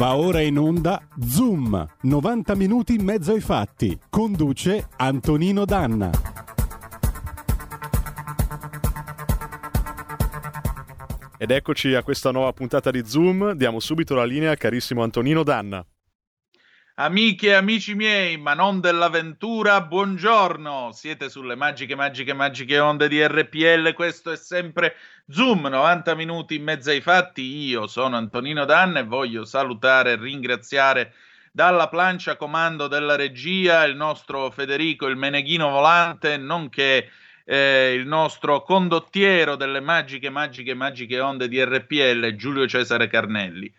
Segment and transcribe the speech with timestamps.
[0.00, 3.98] Va ora in onda Zoom, 90 minuti in mezzo ai fatti.
[4.08, 6.10] Conduce Antonino Danna.
[11.36, 13.52] Ed eccoci a questa nuova puntata di Zoom.
[13.52, 15.84] Diamo subito la linea al carissimo Antonino Danna.
[17.02, 20.90] Amiche e amici miei, ma non dell'avventura, buongiorno!
[20.92, 23.94] Siete sulle magiche, magiche, magiche onde di RPL.
[23.94, 27.40] Questo è sempre Zoom, 90 minuti in mezzo ai fatti.
[27.40, 31.14] Io sono Antonino Danna e voglio salutare e ringraziare
[31.50, 37.10] dalla plancia comando della regia il nostro Federico, il Meneghino Volante, nonché
[37.46, 43.72] eh, il nostro condottiero delle magiche, magiche, magiche onde di RPL, Giulio Cesare Carnelli.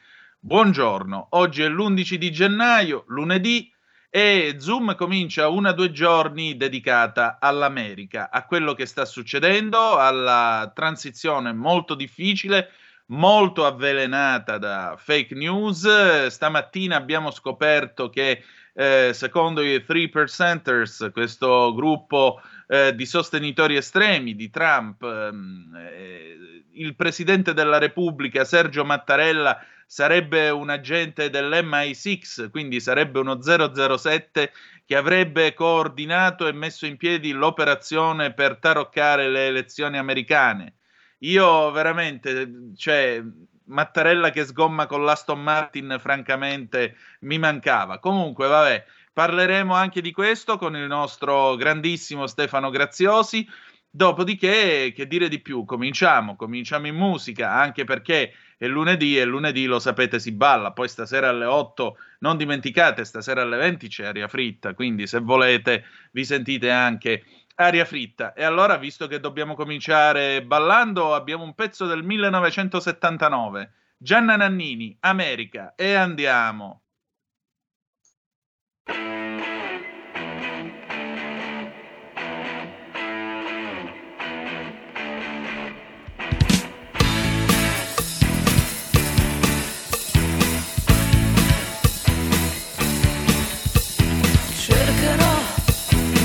[0.43, 3.71] Buongiorno, oggi è l'11 di gennaio, lunedì,
[4.09, 10.71] e Zoom comincia una o due giorni dedicata all'America, a quello che sta succedendo, alla
[10.73, 12.71] transizione molto difficile,
[13.09, 16.25] molto avvelenata da fake news.
[16.25, 22.41] Stamattina abbiamo scoperto che eh, secondo i 3%ers, questo gruppo
[22.71, 26.37] eh, di sostenitori estremi di Trump, ehm, eh,
[26.71, 34.53] il presidente della Repubblica Sergio Mattarella sarebbe un agente dell'MI6, quindi sarebbe uno 007
[34.85, 40.75] che avrebbe coordinato e messo in piedi l'operazione per taroccare le elezioni americane.
[41.19, 43.21] Io veramente, cioè,
[43.65, 47.99] Mattarella che sgomma con l'Aston Martin, francamente, mi mancava.
[47.99, 53.47] Comunque, vabbè, parleremo anche di questo con il nostro grandissimo Stefano Graziosi.
[53.93, 55.65] Dopodiché, che dire di più?
[55.65, 60.87] Cominciamo, cominciamo in musica, anche perché è lunedì e lunedì lo sapete si balla, poi
[60.87, 66.23] stasera alle 8 non dimenticate, stasera alle 20 c'è aria fritta, quindi se volete vi
[66.23, 67.25] sentite anche
[67.55, 68.33] aria fritta.
[68.33, 75.73] E allora, visto che dobbiamo cominciare ballando, abbiamo un pezzo del 1979, Gianna Nannini, America,
[75.75, 76.80] e andiamo.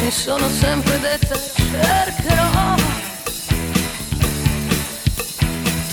[0.07, 2.77] Mi sono sempre detta cercherò,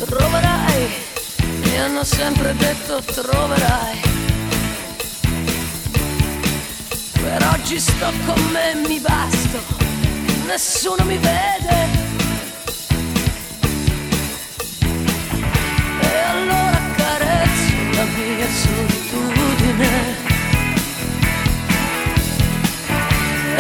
[0.06, 0.88] troverai,
[1.64, 4.02] mi hanno sempre detto troverai.
[7.14, 9.60] Per oggi sto con me, mi basto,
[10.46, 11.88] nessuno mi vede.
[16.02, 20.33] E allora carezzo la mia solitudine.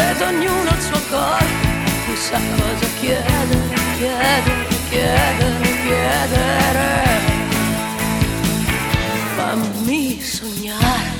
[0.09, 1.73] Ed ognuno il suo corpo
[2.05, 6.91] cui sa cosa chiedere, chiedere, chiedere, chiedere.
[9.35, 11.11] Fammi sognare.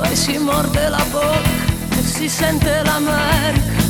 [0.00, 1.62] Lei si morde la bocca
[1.98, 3.82] e si sente l'America.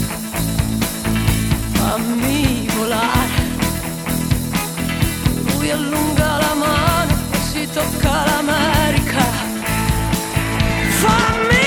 [1.73, 3.43] Fammi volare.
[5.47, 9.25] Lui allunga la mano e si tocca l'America.
[11.03, 11.64] Fammi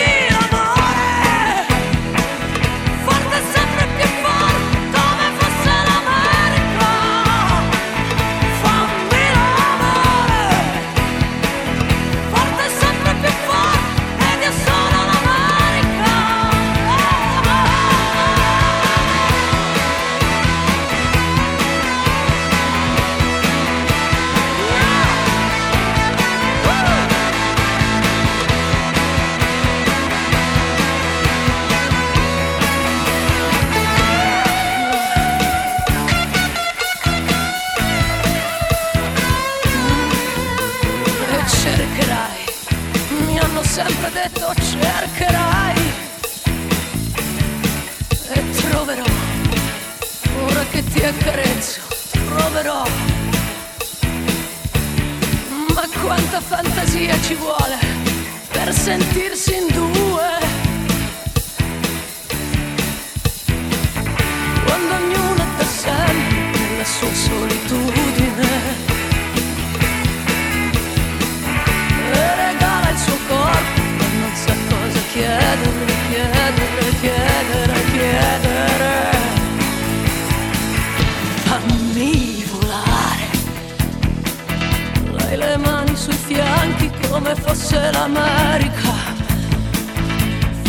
[85.47, 88.93] le mani sui fianchi come fosse l'America.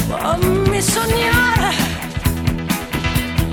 [0.06, 1.70] Fammi sognare,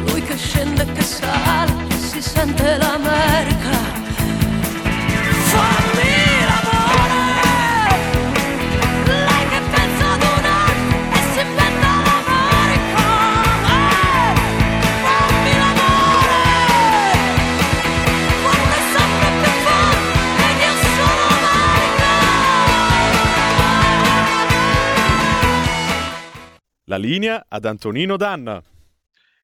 [0.06, 1.74] lui che scende e che sale,
[2.10, 3.76] si sente l'America.
[5.52, 5.85] Fammi
[26.96, 28.64] La linea ad Antonino Danna.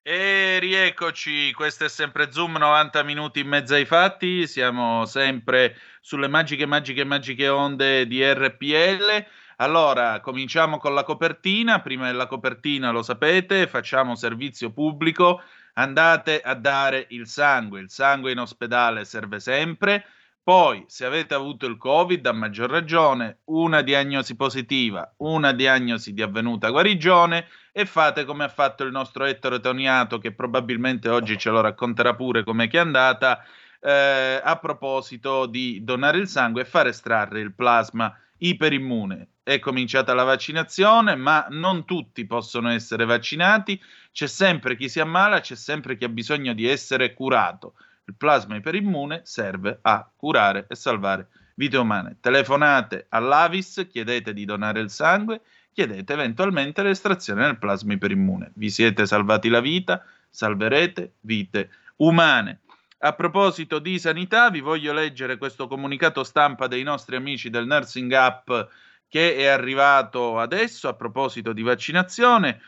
[0.02, 6.30] E rieccoci, questo è sempre Zoom 90 minuti in mezzo ai fatti, siamo sempre sulle
[6.30, 9.26] magiche, magiche, magiche onde di RPL.
[9.58, 15.42] Allora, cominciamo con la copertina, prima della copertina lo sapete, facciamo servizio pubblico,
[15.74, 20.06] andate a dare il sangue, il sangue in ospedale serve sempre.
[20.44, 26.24] Poi, se avete avuto il Covid, a maggior ragione, una diagnosi positiva, una diagnosi di
[26.24, 31.52] avvenuta guarigione e fate come ha fatto il nostro Ettore Toniato, che probabilmente oggi ce
[31.52, 33.44] lo racconterà pure com'è che è andata,
[33.80, 39.28] eh, a proposito di donare il sangue e far estrarre il plasma iperimmune.
[39.44, 43.80] È cominciata la vaccinazione, ma non tutti possono essere vaccinati,
[44.12, 47.76] c'è sempre chi si ammala, c'è sempre chi ha bisogno di essere curato.
[48.12, 52.18] Il plasma iperimmune serve a curare e salvare vite umane.
[52.20, 55.40] Telefonate all'Avis, chiedete di donare il sangue
[55.72, 58.52] chiedete eventualmente l'estrazione del plasma iperimmune.
[58.56, 62.60] Vi siete salvati la vita, salverete vite umane.
[63.00, 68.12] A proposito di sanità, vi voglio leggere questo comunicato stampa dei nostri amici del Nursing
[68.12, 68.70] Up
[69.08, 72.62] che è arrivato adesso a proposito di vaccinazione.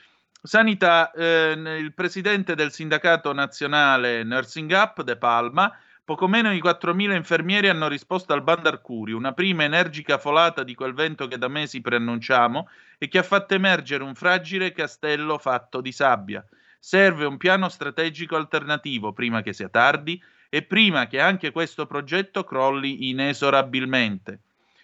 [0.46, 5.74] Sanità, eh, il presidente del sindacato nazionale Nursing Up, De Palma,
[6.06, 10.94] Poco meno di 4.000 infermieri hanno risposto al Bandarcuri, una prima energica folata di quel
[10.94, 12.68] vento che da mesi preannunciamo
[12.98, 16.46] e che ha fatto emergere un fragile castello fatto di sabbia.
[16.78, 22.44] Serve un piano strategico alternativo prima che sia tardi e prima che anche questo progetto
[22.44, 24.40] crolli inesorabilmente.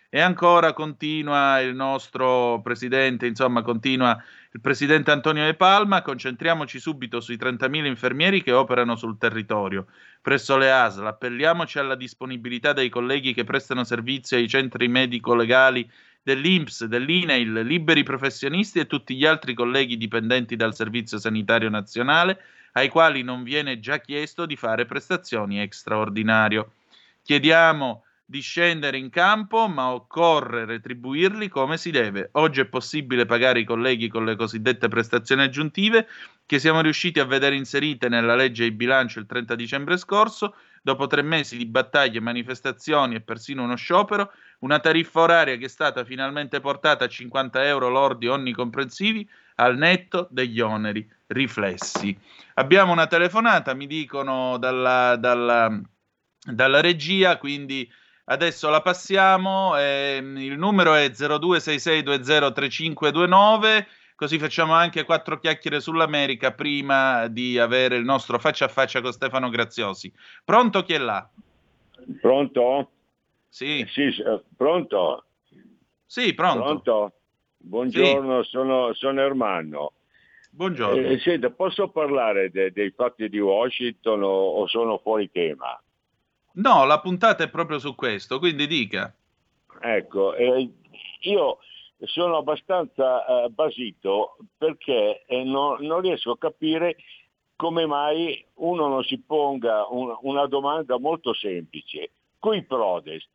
[0.08, 4.18] E ancora continua il nostro presidente, insomma, continua
[4.52, 6.02] il presidente Antonio De Palma.
[6.02, 9.88] Concentriamoci subito sui 30.000 infermieri che operano sul territorio.
[10.22, 15.90] Presso le ASL appelliamoci alla disponibilità dei colleghi che prestano servizio ai centri medico-legali
[16.22, 22.42] dell'INPS, dell'INEIL, liberi professionisti e tutti gli altri colleghi dipendenti dal Servizio Sanitario Nazionale
[22.74, 26.74] ai quali non viene già chiesto di fare prestazioni straordinario.
[27.24, 32.30] Chiediamo di scendere in campo, ma occorre retribuirli come si deve.
[32.34, 36.08] Oggi è possibile pagare i colleghi con le cosiddette prestazioni aggiuntive
[36.46, 40.54] che siamo riusciti a vedere inserite nella legge di bilancio il 30 dicembre scorso,
[40.84, 45.70] dopo tre mesi di battaglie, manifestazioni e persino uno sciopero, una tariffa oraria che è
[45.70, 52.16] stata finalmente portata a 50 euro lordi onnicomprensivi al netto degli oneri riflessi.
[52.54, 55.82] Abbiamo una telefonata, mi dicono dalla, dalla,
[56.46, 57.92] dalla regia, quindi
[58.32, 67.26] Adesso la passiamo, ehm, il numero è 0266203529, così facciamo anche quattro chiacchiere sull'America prima
[67.26, 70.14] di avere il nostro faccia a faccia con Stefano Graziosi.
[70.46, 71.28] Pronto chi è là?
[72.22, 72.92] Pronto?
[73.48, 73.84] Sì.
[73.90, 74.14] Sì,
[74.56, 75.24] pronto?
[76.06, 76.62] Sì, pronto.
[76.62, 77.14] Pronto?
[77.58, 78.50] Buongiorno, sì.
[78.52, 79.94] sono, sono Ermanno.
[80.52, 81.02] Buongiorno.
[81.02, 85.82] Eh, senta, posso parlare de, dei fatti di Washington o, o sono fuori tema?
[86.60, 89.14] No, la puntata è proprio su questo, quindi dica.
[89.80, 90.70] Ecco, eh,
[91.22, 91.60] io
[92.02, 96.98] sono abbastanza eh, basito perché eh, no, non riesco a capire
[97.56, 102.12] come mai uno non si ponga un, una domanda molto semplice.
[102.38, 103.28] Qui Prodest,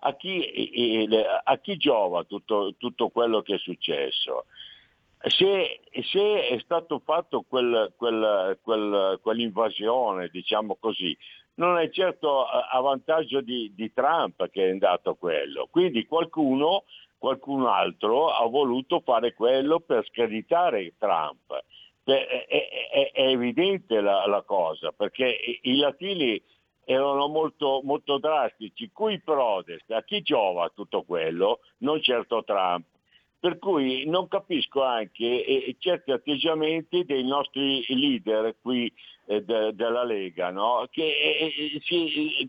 [0.00, 1.08] a chi,
[1.44, 4.46] a chi giova tutto, tutto, quello che è successo?
[5.20, 5.80] Se,
[6.10, 11.16] se è stato fatto quel, quel, quel, quell'invasione, diciamo così,
[11.58, 15.68] non è certo a vantaggio di, di Trump che è andato quello.
[15.70, 16.84] Quindi qualcuno,
[17.18, 21.64] qualcun altro ha voluto fare quello per screditare Trump.
[22.04, 26.40] È, è, è evidente la, la, cosa, perché i latini
[26.84, 28.90] erano molto, molto drastici.
[28.92, 31.60] Qui Prodest, a chi giova tutto quello?
[31.78, 32.86] Non certo Trump.
[33.40, 38.92] Per cui non capisco anche certi atteggiamenti dei nostri leader qui
[39.26, 40.88] eh, de, della Lega, no?
[40.90, 41.80] che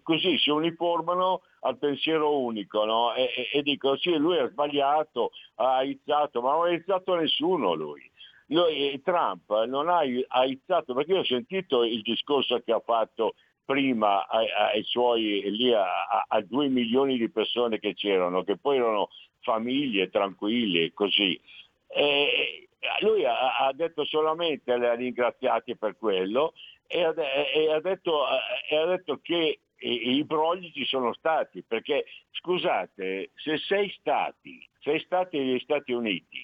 [0.01, 3.13] così si uniformano al pensiero unico no?
[3.13, 8.09] e, dicono sì, lui ha sbagliato, ha aizzato, ma non ha aizzato nessuno lui.
[8.47, 13.35] lui eh, Trump non ha aizzato, perché io ho sentito il discorso che ha fatto
[13.69, 18.77] prima ai, ai suoi, lì a, a, due milioni di persone che c'erano, che poi
[18.77, 19.09] erano
[19.41, 21.39] famiglie tranquille, così.
[21.87, 22.67] E
[23.01, 26.53] lui ha, ha, detto solamente le ha ringraziati per quello
[26.87, 28.25] e ha, e ha, detto,
[28.67, 34.67] e ha detto, che i, i brogli ci sono stati, perché scusate, se sei stati,
[34.79, 36.43] sei stati negli Stati Uniti,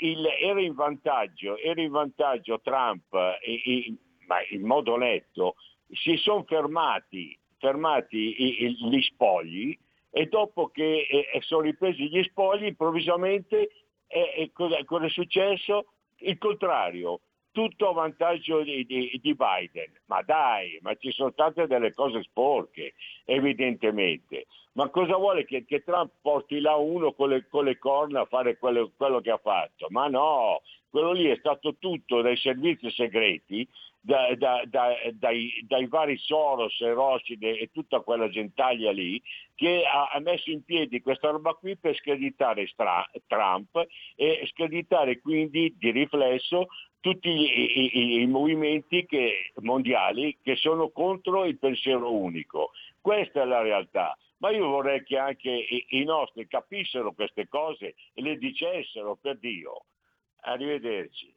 [0.00, 3.94] il, era, in vantaggio, era in vantaggio Trump, e, e,
[4.26, 5.54] ma in modo netto,
[5.94, 9.76] si sono fermati, fermati gli spogli
[10.10, 13.70] e dopo che eh, sono ripresi gli spogli improvvisamente
[14.06, 15.86] E, e cosa, cosa, è successo?
[16.18, 17.20] Il contrario,
[17.50, 19.92] tutto a vantaggio di, di, di, Biden.
[20.06, 24.46] Ma dai, ma ci sono state delle cose sporche, evidentemente.
[24.72, 28.26] Ma cosa vuole che, che Trump porti là uno con le, con le corna a
[28.26, 29.86] fare quello, quello che ha fatto?
[29.90, 33.66] Ma no, quello lì è stato tutto dai servizi segreti
[34.04, 39.20] da, da, da, dai, dai, vari Soros e Rothschild e tutta quella gentaglia lì
[39.54, 43.82] che ha, ha, messo in piedi questa roba qui per screditare Stra- Trump
[44.14, 46.66] e screditare quindi di riflesso
[47.00, 52.72] tutti i, i, i movimenti che, mondiali che sono contro il pensiero unico.
[53.00, 54.16] Questa è la realtà.
[54.38, 55.50] Ma io vorrei che anche
[55.88, 59.84] i nostri capissero queste cose e le dicessero per Dio.
[60.42, 61.32] Arrivederci.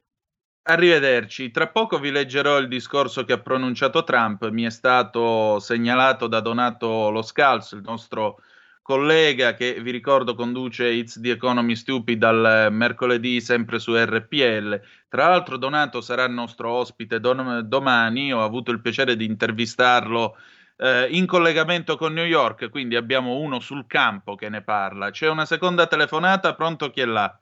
[0.70, 1.50] Arrivederci.
[1.50, 4.50] Tra poco vi leggerò il discorso che ha pronunciato Trump.
[4.50, 8.42] Mi è stato segnalato da Donato Lo Scalzo, il nostro
[8.82, 14.82] collega che vi ricordo conduce It's the Economy Stupid dal mercoledì sempre su RPL.
[15.08, 20.36] Tra l'altro Donato sarà il nostro ospite dom- domani, ho avuto il piacere di intervistarlo
[20.78, 25.12] eh, in collegamento con New York, quindi abbiamo uno sul campo che ne parla.
[25.12, 27.40] C'è una seconda telefonata, pronto chi è là?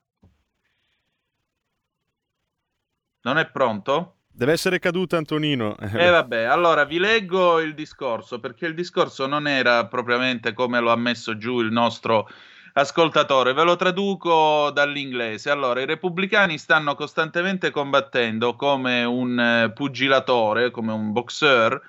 [3.26, 4.18] Non è pronto?
[4.32, 5.76] Deve essere caduto Antonino.
[5.80, 10.92] Eh vabbè, allora vi leggo il discorso, perché il discorso non era propriamente come lo
[10.92, 12.30] ha messo giù il nostro
[12.74, 13.54] ascoltatore.
[13.54, 15.50] Ve lo traduco dall'inglese.
[15.50, 21.82] Allora, i repubblicani stanno costantemente combattendo come un eh, pugilatore, come un boxer,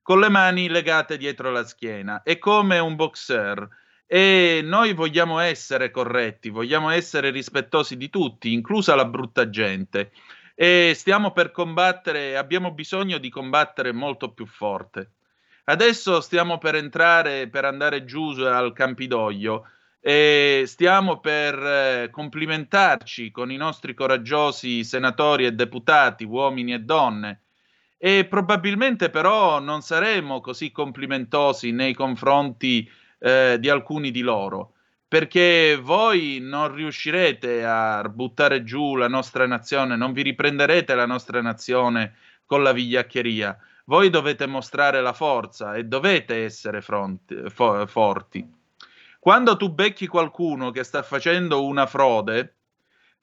[0.00, 2.22] con le mani legate dietro la schiena.
[2.22, 3.68] E come un boxer.
[4.06, 10.12] E noi vogliamo essere corretti, vogliamo essere rispettosi di tutti, inclusa la brutta gente
[10.60, 15.12] e stiamo per combattere, abbiamo bisogno di combattere molto più forte.
[15.66, 19.66] Adesso stiamo per entrare, per andare giù al Campidoglio
[20.00, 27.42] e stiamo per eh, complimentarci con i nostri coraggiosi senatori e deputati, uomini e donne,
[27.96, 34.72] e probabilmente però non saremo così complimentosi nei confronti eh, di alcuni di loro
[35.08, 41.40] perché voi non riuscirete a buttare giù la nostra nazione, non vi riprenderete la nostra
[41.40, 43.58] nazione con la vigliaccheria.
[43.86, 48.46] Voi dovete mostrare la forza e dovete essere fronti, fo- forti.
[49.18, 52.56] Quando tu becchi qualcuno che sta facendo una frode,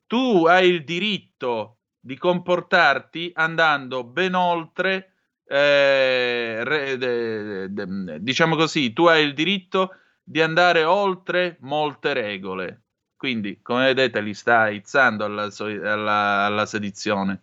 [0.07, 5.13] tu hai il diritto di comportarti andando ben oltre,
[5.47, 9.91] eh, re, de, de, de, diciamo così, tu hai il diritto
[10.27, 12.82] di andare oltre molte regole.
[13.15, 17.41] Quindi, come vedete, li sta aizzando alla, alla, alla sedizione.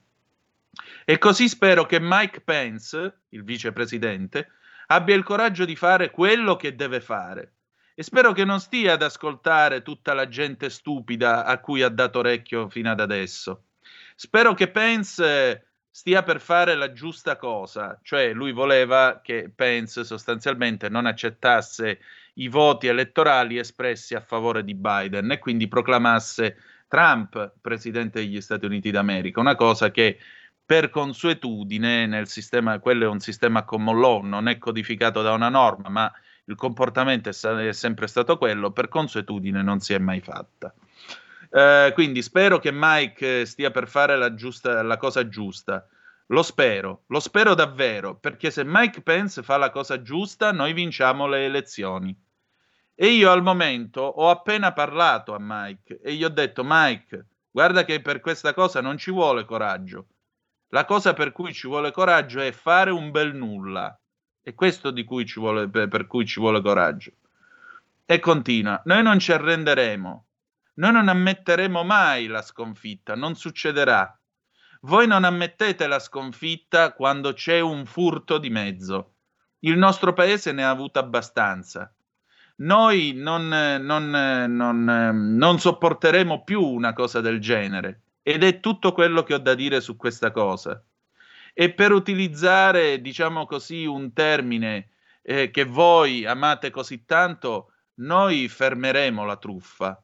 [1.05, 4.49] E così spero che Mike Pence, il vicepresidente,
[4.89, 7.53] abbia il coraggio di fare quello che deve fare.
[7.95, 12.19] E spero che non stia ad ascoltare tutta la gente stupida a cui ha dato
[12.19, 13.65] orecchio fino ad adesso.
[14.17, 20.89] Spero che Pence stia per fare la giusta cosa, cioè lui voleva che Pence sostanzialmente
[20.89, 22.01] non accettasse
[22.37, 26.57] i voti elettorali espressi a favore di Biden e quindi proclamasse
[26.89, 30.19] Trump presidente degli Stati Uniti d'America, una cosa che
[30.65, 35.51] per consuetudine nel sistema, quello è un sistema common law, non è codificato da una
[35.51, 36.13] norma, ma
[36.47, 40.73] il comportamento è, sempre stato quello, per consuetudine non si è mai fatta.
[41.55, 45.87] Eh, quindi spero che Mike stia per fare la, giusta, la cosa giusta.
[46.29, 51.27] Lo spero, lo spero davvero, perché se Mike Pence fa la cosa giusta, noi vinciamo
[51.27, 52.19] le elezioni.
[52.95, 57.85] E io al momento ho appena parlato a Mike e gli ho detto, Mike, guarda
[57.85, 60.07] che per questa cosa non ci vuole coraggio.
[60.69, 63.95] La cosa per cui ci vuole coraggio è fare un bel nulla.
[64.41, 67.13] È questo di cui ci vuole, per cui ci vuole coraggio.
[68.07, 70.27] E continua, noi non ci arrenderemo.
[70.75, 74.19] Noi non ammetteremo mai la sconfitta, non succederà.
[74.83, 79.15] Voi non ammettete la sconfitta quando c'è un furto di mezzo.
[79.61, 81.95] Il nostro paese ne ha avuto abbastanza.
[82.57, 88.03] Noi non, non, non, non sopporteremo più una cosa del genere.
[88.23, 90.83] Ed è tutto quello che ho da dire su questa cosa.
[91.55, 94.91] E per utilizzare, diciamo così, un termine
[95.23, 100.03] eh, che voi amate così tanto, noi fermeremo la truffa.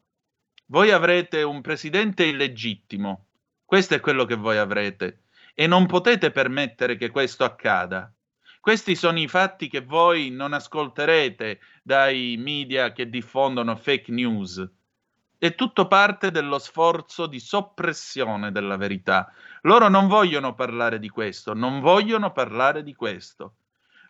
[0.70, 3.28] Voi avrete un presidente illegittimo,
[3.64, 5.22] questo è quello che voi avrete
[5.54, 8.12] e non potete permettere che questo accada.
[8.60, 14.70] Questi sono i fatti che voi non ascolterete dai media che diffondono fake news.
[15.38, 19.32] È tutto parte dello sforzo di soppressione della verità.
[19.62, 23.54] Loro non vogliono parlare di questo, non vogliono parlare di questo.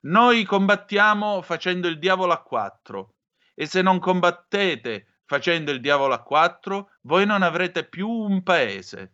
[0.02, 3.14] Noi combattiamo facendo il diavolo a quattro
[3.54, 9.12] e se non combattete facendo il diavolo a quattro, voi non avrete più un paese.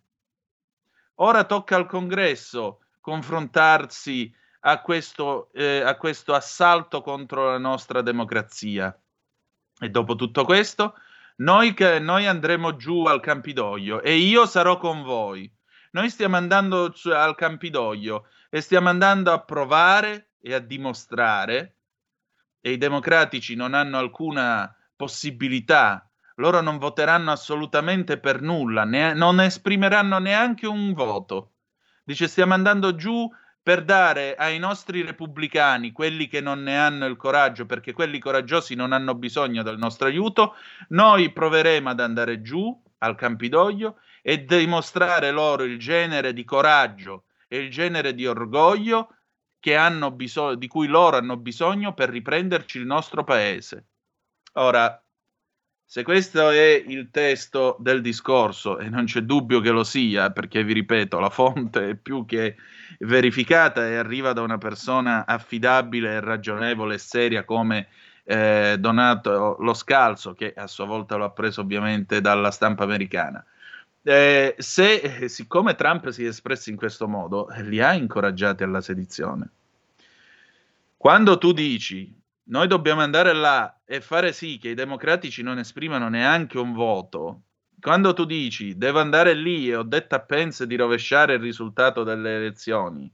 [1.17, 8.97] Ora tocca al congresso confrontarsi a questo, eh, a questo assalto contro la nostra democrazia.
[9.81, 10.95] E dopo tutto questo,
[11.39, 15.53] noi, noi andremo giù al Campidoglio e io sarò con voi.
[15.91, 21.79] Noi stiamo andando al Campidoglio e stiamo andando a provare e a dimostrare,
[22.61, 29.41] e i democratici non hanno alcuna possibilità, loro non voteranno assolutamente per nulla, ne, non
[29.41, 31.53] esprimeranno neanche un voto.
[32.05, 33.31] Dice stiamo andando giù
[33.63, 38.75] per dare ai nostri repubblicani, quelli che non ne hanno il coraggio, perché quelli coraggiosi
[38.75, 40.55] non hanno bisogno del nostro aiuto,
[40.89, 47.59] noi proveremo ad andare giù al Campidoglio e dimostrare loro il genere di coraggio e
[47.59, 49.17] il genere di orgoglio
[50.13, 53.87] bisog- di cui loro hanno bisogno per riprenderci il nostro paese.
[54.57, 55.03] Ora,
[55.85, 60.63] se questo è il testo del discorso, e non c'è dubbio che lo sia, perché
[60.63, 62.57] vi ripeto, la fonte è più che
[63.01, 67.89] verificata e arriva da una persona affidabile, ragionevole e seria come
[68.25, 73.45] eh, Donato Lo Scalzo, che a sua volta lo ha preso ovviamente dalla stampa americana.
[74.03, 79.49] Eh, se, siccome Trump si è espresso in questo modo, li ha incoraggiati alla sedizione.
[80.97, 86.09] Quando tu dici noi dobbiamo andare là e fare sì che i democratici non esprimano
[86.09, 87.43] neanche un voto.
[87.81, 92.03] Quando tu dici devo andare lì e ho detto a Pence di rovesciare il risultato
[92.03, 93.11] delle elezioni,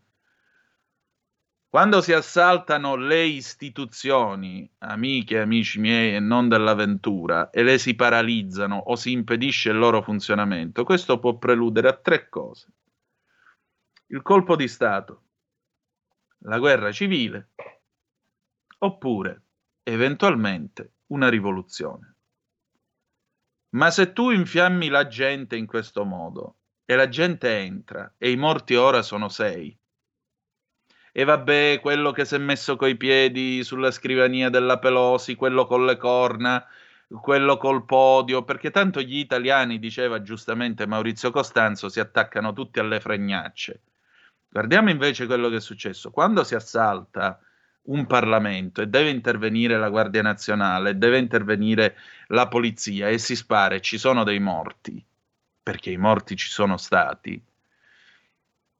[1.68, 7.94] quando si assaltano le istituzioni, amiche e amici miei e non dell'avventura, e le si
[7.94, 12.72] paralizzano o si impedisce il loro funzionamento, questo può preludere a tre cose.
[14.06, 15.22] Il colpo di Stato,
[16.38, 17.50] la guerra civile
[18.82, 19.42] oppure,
[19.82, 22.16] eventualmente, una rivoluzione.
[23.70, 28.36] Ma se tu infiammi la gente in questo modo e la gente entra e i
[28.36, 29.76] morti ora sono sei,
[31.12, 35.84] e vabbè, quello che si è messo coi piedi sulla scrivania della Pelosi, quello con
[35.84, 36.64] le corna,
[37.20, 43.00] quello col podio, perché tanto gli italiani, diceva giustamente Maurizio Costanzo, si attaccano tutti alle
[43.00, 43.82] fregnacce.
[44.48, 46.10] Guardiamo invece quello che è successo.
[46.10, 47.40] Quando si assalta
[47.82, 51.96] un Parlamento e deve intervenire la Guardia Nazionale, deve intervenire
[52.28, 55.04] la polizia e si spara ci sono dei morti,
[55.62, 57.42] perché i morti ci sono stati,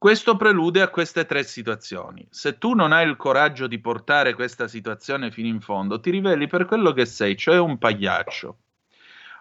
[0.01, 2.25] questo prelude a queste tre situazioni.
[2.31, 6.47] Se tu non hai il coraggio di portare questa situazione fino in fondo, ti riveli
[6.47, 8.57] per quello che sei, cioè un pagliaccio.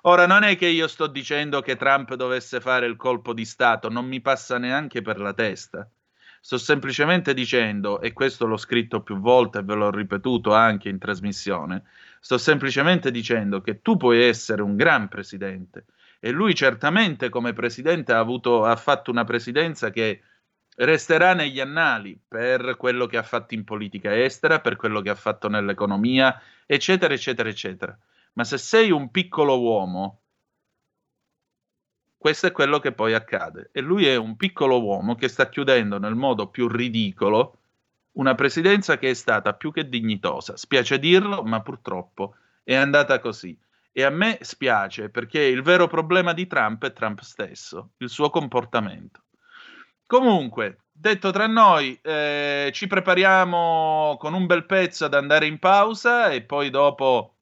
[0.03, 3.89] Ora, non è che io sto dicendo che Trump dovesse fare il colpo di Stato,
[3.89, 5.89] non mi passa neanche per la testa.
[6.43, 10.99] Sto semplicemente dicendo, e questo l'ho scritto più volte e ve l'ho ripetuto anche in
[10.99, 11.85] trasmissione,
[12.19, 15.85] sto semplicemente dicendo che tu puoi essere un gran presidente
[16.19, 20.23] e lui certamente come presidente ha, avuto, ha fatto una presidenza che
[20.77, 25.15] resterà negli annali per quello che ha fatto in politica estera, per quello che ha
[25.15, 27.99] fatto nell'economia, eccetera, eccetera, eccetera.
[28.35, 30.21] Ma se sei un piccolo uomo
[32.21, 33.71] questo è quello che poi accade.
[33.73, 37.61] E lui è un piccolo uomo che sta chiudendo nel modo più ridicolo
[38.13, 40.55] una presidenza che è stata più che dignitosa.
[40.59, 43.59] Spiace dirlo, ma purtroppo è andata così.
[43.91, 48.29] E a me spiace perché il vero problema di Trump è Trump stesso, il suo
[48.29, 49.23] comportamento.
[50.05, 56.29] Comunque, detto tra noi, eh, ci prepariamo con un bel pezzo ad andare in pausa
[56.29, 57.37] e poi dopo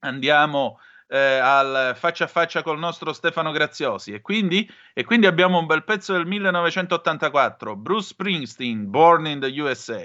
[0.00, 0.78] andiamo
[1.14, 4.12] eh, al faccia a faccia col nostro Stefano Graziosi.
[4.12, 9.60] E quindi, e quindi abbiamo un bel pezzo del 1984, Bruce Springsteen, Born in the
[9.60, 10.04] USA.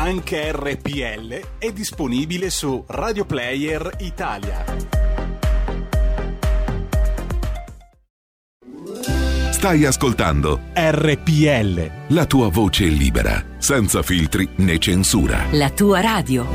[0.00, 4.64] Anche RPL è disponibile su Radio Player Italia.
[9.50, 12.14] Stai ascoltando RPL.
[12.14, 15.44] la tua voce libera, senza filtri né censura.
[15.50, 16.48] La tua radio.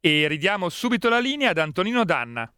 [0.00, 2.52] E ridiamo subito la linea ad Antonino Danna.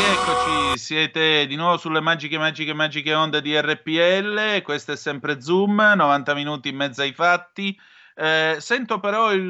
[0.00, 5.42] Sì, rieccoci, siete di nuovo sulle magiche, magiche, magiche onde di RPL, questo è sempre
[5.42, 7.78] Zoom, 90 minuti in mezzo ai fatti.
[8.14, 9.42] Eh, sento però il,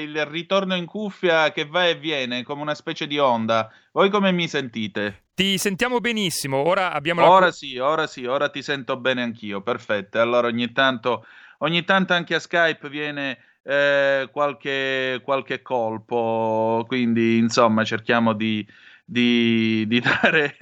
[0.00, 3.68] il ritorno in cuffia che va e viene come una specie di onda.
[3.90, 5.24] Voi come mi sentite?
[5.34, 7.28] Ti sentiamo benissimo, ora abbiamo la...
[7.28, 10.20] Ora sì, ora sì, ora ti sento bene anch'io, perfetto.
[10.20, 11.26] Allora ogni tanto,
[11.58, 18.64] ogni tanto anche a Skype viene eh, qualche, qualche colpo, quindi insomma cerchiamo di,
[19.10, 20.56] di, di, dare,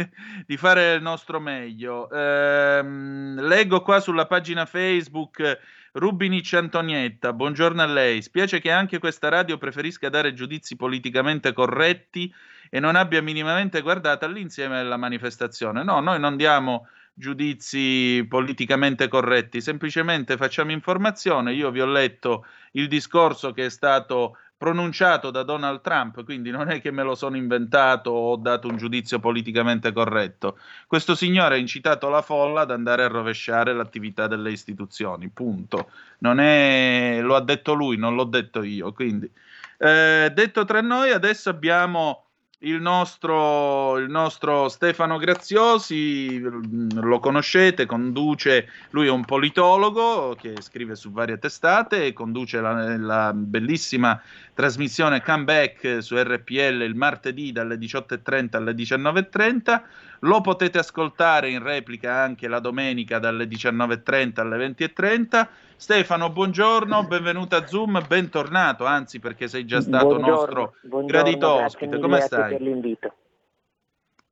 [0.47, 2.11] di fare il nostro meglio.
[2.11, 5.59] Ehm, leggo qua sulla pagina Facebook
[5.93, 8.23] Rubinic Antonietta, buongiorno a lei.
[8.23, 12.33] Spiace che anche questa radio preferisca dare giudizi politicamente corretti
[12.71, 15.85] e non abbia minimamente guardato all'insieme della manifestazione.
[15.85, 21.53] No, noi non diamo giudizi politicamente corretti, semplicemente facciamo informazione.
[21.53, 26.69] Io vi ho letto il discorso che è stato pronunciato da Donald Trump, quindi non
[26.69, 30.59] è che me lo sono inventato o ho dato un giudizio politicamente corretto.
[30.89, 35.91] Questo signore ha incitato la folla ad andare a rovesciare l'attività delle istituzioni, punto.
[36.19, 37.21] È...
[37.23, 38.93] lo ha detto lui, non l'ho detto io.
[38.93, 39.31] Quindi,
[39.79, 42.28] eh, detto tra noi, adesso abbiamo
[42.63, 50.97] il nostro, il nostro Stefano Graziosi, lo conoscete, conduce, lui è un politologo che scrive
[50.97, 54.21] su varie testate e conduce la, la bellissima
[54.55, 59.83] trasmissione Comeback su RPL il martedì dalle 18.30 alle 19.30.
[60.21, 65.49] Lo potete ascoltare in replica anche la domenica dalle 19.30 alle 20.30.
[65.77, 71.47] Stefano, buongiorno, benvenuto a Zoom, bentornato, anzi perché sei già stato Buongiorno, nostro buongiorno, gradito
[71.47, 71.87] grazie ospite.
[71.87, 72.51] mille Come stai?
[72.51, 73.15] per l'invito.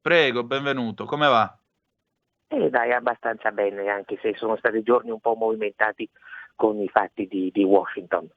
[0.00, 1.04] Prego, benvenuto.
[1.04, 1.56] Come va?
[2.48, 6.08] Eh, dai, abbastanza bene, anche se sono stati giorni un po' movimentati
[6.56, 8.28] con i fatti di, di Washington.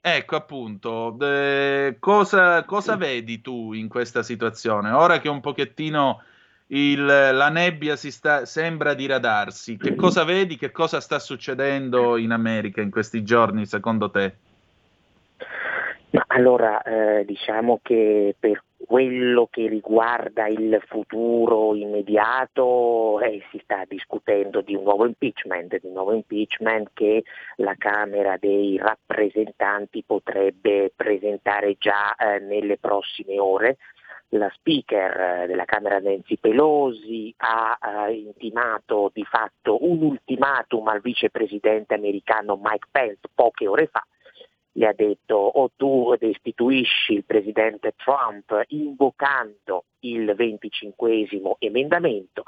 [0.00, 4.92] Ecco appunto, eh, cosa, cosa vedi tu in questa situazione?
[4.92, 6.22] Ora che un pochettino
[6.68, 10.56] il- la nebbia sta, sembra diradarsi, che cosa vedi?
[10.56, 14.34] Che cosa sta succedendo in America in questi giorni secondo te?
[16.10, 23.82] Ma allora, eh, diciamo che per quello che riguarda il futuro immediato eh, si sta
[23.86, 27.24] discutendo di un nuovo impeachment, di un nuovo impeachment che
[27.56, 33.76] la Camera dei rappresentanti potrebbe presentare già eh, nelle prossime ore.
[34.30, 41.00] La speaker eh, della Camera Nancy Pelosi ha eh, intimato di fatto un ultimatum al
[41.00, 44.04] vicepresidente americano Mike Pence poche ore fa.
[44.72, 51.28] Le ha detto o tu destituisci il presidente Trump invocando il 25
[51.60, 52.44] emendamento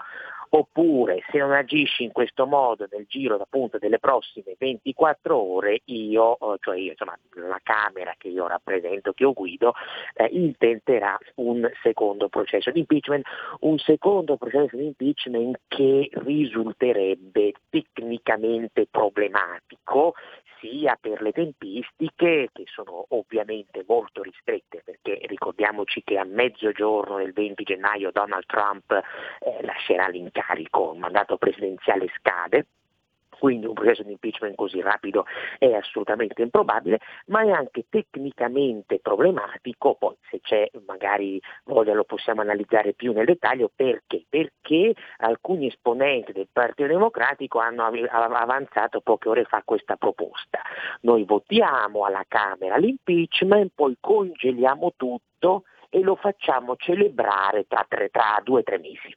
[0.51, 6.35] oppure se non agisci in questo modo nel giro appunto delle prossime 24 ore io,
[6.39, 9.75] eh, cioè io, insomma la Camera che io rappresento, che io guido,
[10.15, 13.27] eh, intenterà un secondo processo di impeachment,
[13.61, 20.15] un secondo processo di impeachment che risulterebbe tecnicamente problematico
[20.61, 27.33] sia per le tempistiche che sono ovviamente molto ristrette perché ricordiamoci che a mezzogiorno del
[27.33, 32.66] 20 gennaio Donald Trump eh, lascerà l'incarico, il mandato presidenziale scade
[33.38, 35.24] quindi un processo di impeachment così rapido
[35.59, 42.40] è assolutamente improbabile, ma è anche tecnicamente problematico, poi se c'è magari voglia lo possiamo
[42.40, 44.24] analizzare più nel dettaglio, perché?
[44.29, 50.61] Perché alcuni esponenti del Partito Democratico hanno av- avanzato poche ore fa questa proposta.
[51.03, 58.40] Noi votiamo alla Camera l'impeachment, poi congeliamo tutto e lo facciamo celebrare tra, tre, tra
[58.42, 59.16] due o tre mesi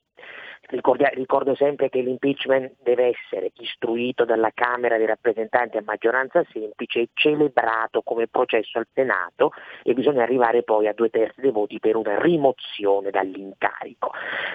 [0.72, 7.02] Ricordia, ricordo sempre che l'impeachment deve essere istruito dalla Camera dei rappresentanti a maggioranza semplice
[7.02, 9.52] e celebrato come processo al Senato
[9.84, 14.12] e bisogna arrivare poi a due terzi dei voti per una rimozione dall'incarico.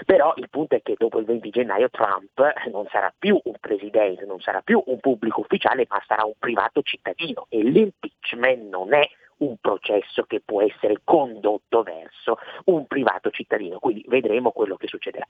[0.06, 4.24] Però il punto è che dopo il 20 gennaio Trump non sarà più un presidente,
[4.24, 9.06] non sarà più un pubblico ufficiale, ma sarà un privato cittadino e l'impeachment non è
[9.38, 15.28] un processo che può essere condotto verso un privato cittadino, quindi vedremo quello che succederà.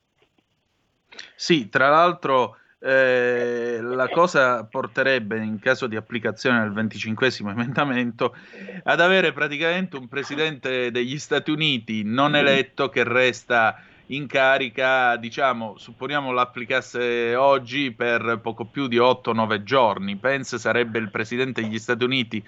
[1.37, 8.35] Sì, tra l'altro eh, la cosa porterebbe, in caso di applicazione del 25 emendamento,
[8.83, 15.77] ad avere praticamente un presidente degli Stati Uniti non eletto che resta in carica, diciamo,
[15.77, 20.16] supponiamo l'applicasse oggi per poco più di 8-9 giorni.
[20.16, 22.42] Pence sarebbe il presidente degli Stati Uniti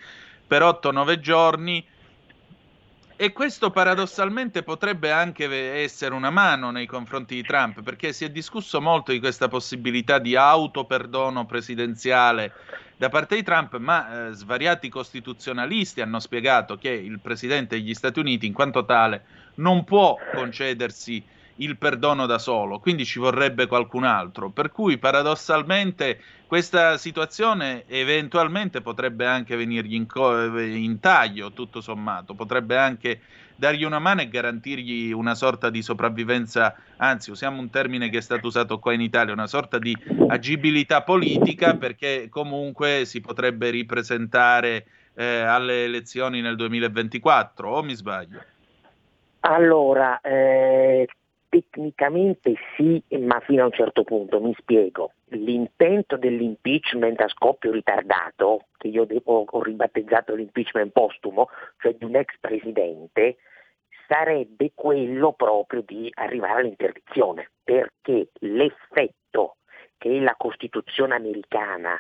[0.46, 1.85] per 8-9 giorni
[3.20, 5.52] e questo paradossalmente potrebbe anche
[5.83, 10.20] essere una mano nei confronti di Trump, perché si è discusso molto di questa possibilità
[10.20, 12.52] di autoperdono presidenziale
[12.96, 18.20] da parte di Trump, ma eh, svariati costituzionalisti hanno spiegato che il presidente degli Stati
[18.20, 19.24] Uniti, in quanto tale,
[19.57, 21.20] non può concedersi
[21.59, 24.51] il perdono da solo, quindi ci vorrebbe qualcun altro.
[24.51, 32.35] Per cui paradossalmente questa situazione eventualmente potrebbe anche venirgli in, co- in, taglio, tutto sommato,
[32.35, 33.21] potrebbe anche
[33.55, 38.23] dargli una mano e garantirgli una sorta di sopravvivenza, anzi usiamo un termine che è
[38.23, 39.97] stato usato qua in Italia, una sorta di
[40.29, 48.40] agibilità politica perché comunque si potrebbe ripresentare eh, alle elezioni nel 2024, o mi sbaglio?
[49.40, 51.07] Allora, eh,
[51.51, 55.13] Tecnicamente sì, ma fino a un certo punto, mi spiego.
[55.29, 62.17] L'intento dell'impeachment a scoppio ritardato, che io devo, ho ribattezzato l'impeachment postumo, cioè di un
[62.17, 63.39] ex presidente,
[64.07, 69.57] sarebbe quello proprio di arrivare all'interdizione, perché l'effetto
[69.97, 71.99] che la Costituzione americana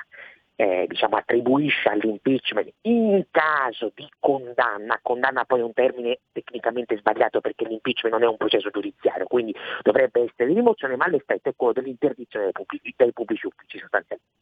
[0.60, 7.40] eh, diciamo, attribuisce all'impeachment in caso di condanna, condanna poi è un termine tecnicamente sbagliato
[7.40, 11.74] perché l'impeachment non è un processo giudiziario, quindi dovrebbe essere rimozione, ma l'effetto è quello
[11.74, 14.36] dell'interdizione dei pubblici, dei pubblici uffici sostanzialmente.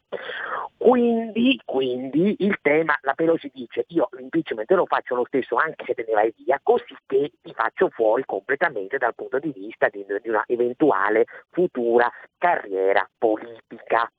[0.79, 5.93] Quindi, quindi, il tema, la Pelosi dice io l'impeachment lo faccio lo stesso anche se
[5.93, 10.03] te ne vai via, così che ti faccio fuori completamente dal punto di vista di,
[10.23, 14.11] di una eventuale futura carriera politica.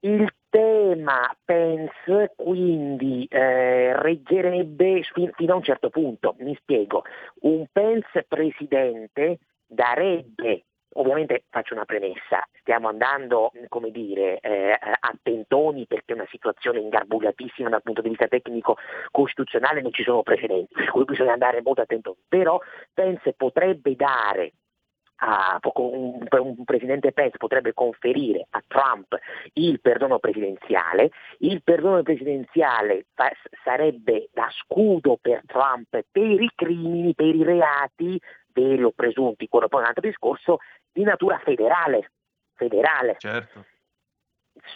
[0.00, 7.04] Il tema Pence quindi eh, reggerebbe fino a un certo punto, mi spiego,
[7.40, 15.86] un Pence presidente darebbe Ovviamente faccio una premessa, stiamo andando, come dire, eh, a tentoni
[15.86, 18.76] perché è una situazione ingarbugliatissima dal punto di vista tecnico
[19.10, 22.16] costituzionale, non ci sono precedenti, per cui bisogna andare molto attento.
[22.26, 22.58] Però
[22.94, 24.52] Pence potrebbe dare
[25.18, 29.16] a, un, un, presidente Pence potrebbe conferire a Trump
[29.54, 33.30] il perdono presidenziale, il perdono presidenziale fa,
[33.64, 38.20] sarebbe da scudo per Trump per i crimini, per i reati
[38.52, 40.58] veri o presunti, quello poi è un altro discorso,
[40.92, 42.10] di natura federale.
[42.54, 43.16] federale.
[43.18, 43.64] Certo.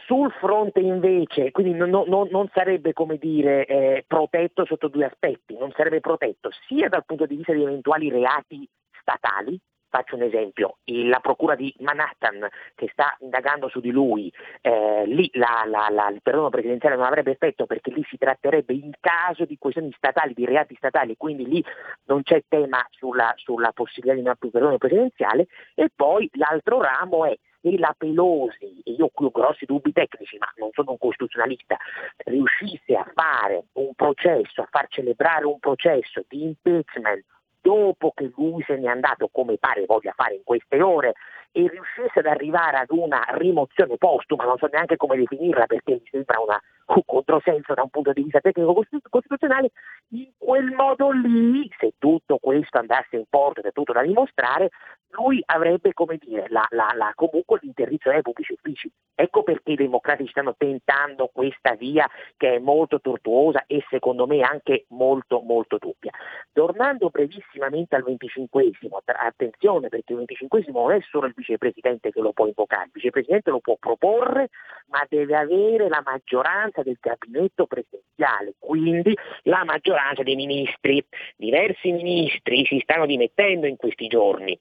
[0.06, 5.56] Sul fronte invece, quindi non, non, non sarebbe come dire eh, protetto sotto due aspetti,
[5.58, 8.68] non sarebbe protetto sia dal punto di vista di eventuali reati
[9.00, 9.58] statali,
[9.92, 15.28] Faccio un esempio, la procura di Manhattan che sta indagando su di lui, eh, lì
[15.34, 19.44] la, la, la, il perdono presidenziale non avrebbe effetto perché lì si tratterebbe in caso
[19.44, 21.62] di questioni statali, di reati statali, quindi lì
[22.04, 27.36] non c'è tema sulla, sulla possibilità di un perdono presidenziale e poi l'altro ramo è
[27.60, 31.76] se la Pelosi, e io qui ho grossi dubbi tecnici, ma non sono un costituzionalista,
[32.24, 37.26] riuscisse a fare un processo, a far celebrare un processo di impeachment
[37.62, 41.14] dopo che lui se n'è andato, come pare voglia fare in queste ore,
[41.52, 46.08] e riuscisse ad arrivare ad una rimozione postuma, non so neanche come definirla perché mi
[46.10, 49.70] sembra una, un controsenso da un punto di vista tecnico-costituzionale,
[50.10, 54.70] in quel modo lì, se tutto questo andasse in porto ed è tutto da dimostrare,
[55.12, 58.90] lui avrebbe, come dire, la, la, la, comunque l'interdizione ai pubblici uffici.
[59.14, 64.40] Ecco perché i democratici stanno tentando questa via che è molto tortuosa e secondo me
[64.40, 66.10] anche molto molto dubbia.
[66.52, 72.32] Tornando brevissimamente al 25esimo, attenzione perché il 25esimo non è solo il vicepresidente che lo
[72.32, 74.48] può invocare, il vicepresidente lo può proporre,
[74.86, 81.04] ma deve avere la maggioranza del gabinetto presidenziale, quindi la maggioranza dei ministri.
[81.36, 84.58] Diversi ministri si stanno dimettendo in questi giorni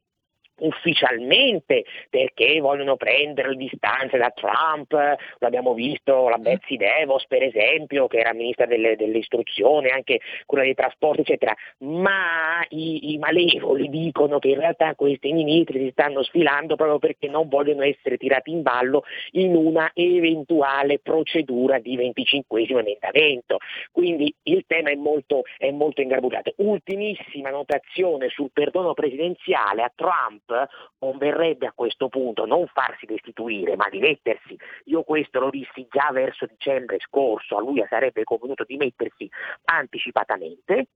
[0.62, 4.94] ufficialmente perché vogliono prendere le distanze da Trump,
[5.40, 10.74] l'abbiamo visto la Betsy DeVos per esempio che era ministra delle, dell'istruzione, anche quella dei
[10.74, 16.76] trasporti eccetera, ma i, i, malevoli dicono che in realtà questi ministri si stanno sfilando
[16.76, 23.58] proprio perché non vogliono essere tirati in ballo in una eventuale procedura di 25 emendamento.
[23.92, 26.54] Quindi il tema è molto, è molto ingarbugliato.
[26.58, 30.51] Ultimissima notazione sul perdono presidenziale a Trump
[30.98, 34.58] converrebbe a questo punto non farsi destituire ma dimettersi.
[34.86, 39.30] Io questo lo dissi già verso dicembre scorso, a lui sarebbe convenuto dimettersi
[39.66, 40.88] anticipatamente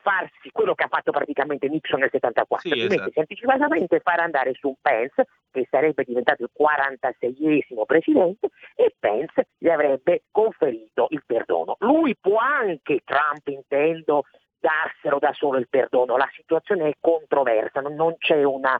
[0.00, 3.20] farsi quello che ha fatto praticamente Nixon nel 74, sì, dimettersi esatto.
[3.20, 9.68] anticipatamente e far andare su Pence, che sarebbe diventato il 46esimo presidente, e Pence gli
[9.68, 11.76] avrebbe conferito il perdono.
[11.80, 14.24] Lui può anche, Trump intendo,
[14.60, 16.16] darselo da solo il perdono.
[16.16, 18.76] La situazione è controversa, non, c'è una,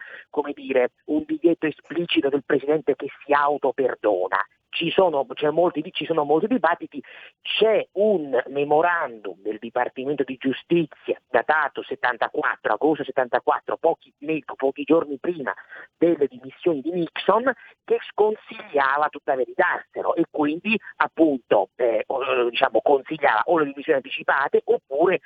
[0.55, 4.45] dire, un divieto esplicito del Presidente che si autoperdona.
[4.71, 7.03] Ci sono, molti, ci sono, molti, dibattiti,
[7.41, 14.13] c'è un memorandum del Dipartimento di Giustizia datato 74, agosto 74, pochi,
[14.57, 15.55] pochi giorni prima
[15.97, 17.51] delle dimissioni di Nixon,
[17.85, 22.05] che sconsigliava tuttavia di darselo e quindi appunto eh,
[22.51, 25.21] diciamo, consigliava o le dimissioni anticipate oppure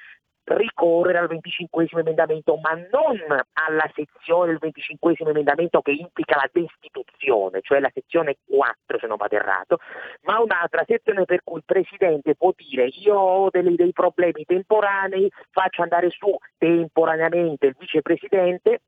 [0.44, 3.18] ricorrere al 25 emendamento, ma non
[3.52, 9.16] alla sezione del 25 emendamento che implica la destituzione, cioè la sezione 4 se non
[9.16, 9.78] vado errato,
[10.22, 15.30] ma un'altra sezione per cui il Presidente può dire io ho dei, dei problemi temporanei,
[15.50, 18.80] faccio andare su temporaneamente il Vicepresidente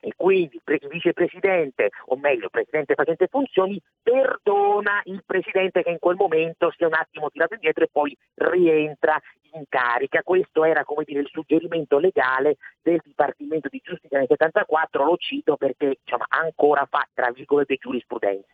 [0.00, 5.98] e quindi il vicepresidente, o meglio il presidente facente funzioni, perdona il presidente che in
[5.98, 9.20] quel momento sia un attimo tirato indietro e poi rientra
[9.54, 10.22] in carica.
[10.22, 15.56] Questo era come dire, il suggerimento legale del Dipartimento di Giustizia nel 74, lo cito
[15.56, 18.52] perché diciamo, ancora fa tra virgolette giurisprudenza.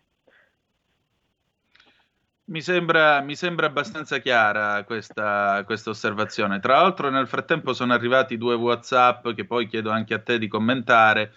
[2.46, 6.61] Mi sembra, mi sembra, abbastanza chiara questa, questa, osservazione.
[6.61, 10.46] Tra l'altro, nel frattempo sono arrivati due WhatsApp che poi chiedo anche a te di
[10.46, 11.33] commentare.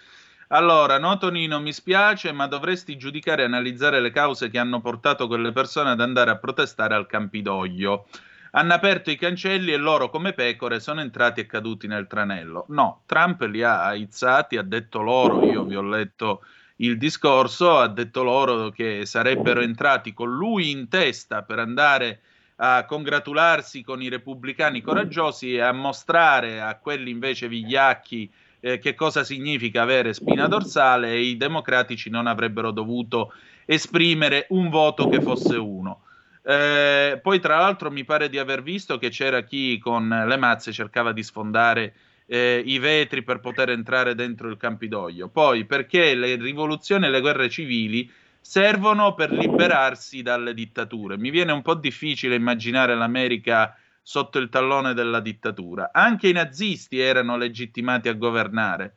[0.50, 5.28] Allora, no, Tonino, mi spiace, ma dovresti giudicare e analizzare le cause che hanno portato
[5.28, 8.08] quelle persone ad andare a protestare al Campidoglio.
[8.52, 12.66] Hanno aperto i cancelli e loro, come pecore, sono entrati e caduti nel tranello.
[12.70, 16.44] No, Trump li ha aizzati, ha detto loro, io vi ho letto
[16.78, 22.22] il discorso, ha detto loro che sarebbero entrati con lui in testa per andare
[22.58, 28.96] a congratularsi con i repubblicani coraggiosi e a mostrare a quelli invece vigliacchi eh, che
[28.96, 33.34] cosa significa avere spina dorsale e i democratici non avrebbero dovuto
[33.66, 36.02] esprimere un voto che fosse uno.
[36.44, 40.72] Eh, poi tra l'altro mi pare di aver visto che c'era chi con le mazze
[40.72, 41.94] cercava di sfondare
[42.28, 45.30] eh, i vetri per poter entrare dentro il Campidoglio.
[45.30, 48.10] Poi perché le rivoluzioni e le guerre civili
[48.40, 51.18] servono per liberarsi dalle dittature.
[51.18, 55.90] Mi viene un po' difficile immaginare l'America sotto il tallone della dittatura.
[55.92, 58.96] Anche i nazisti erano legittimati a governare.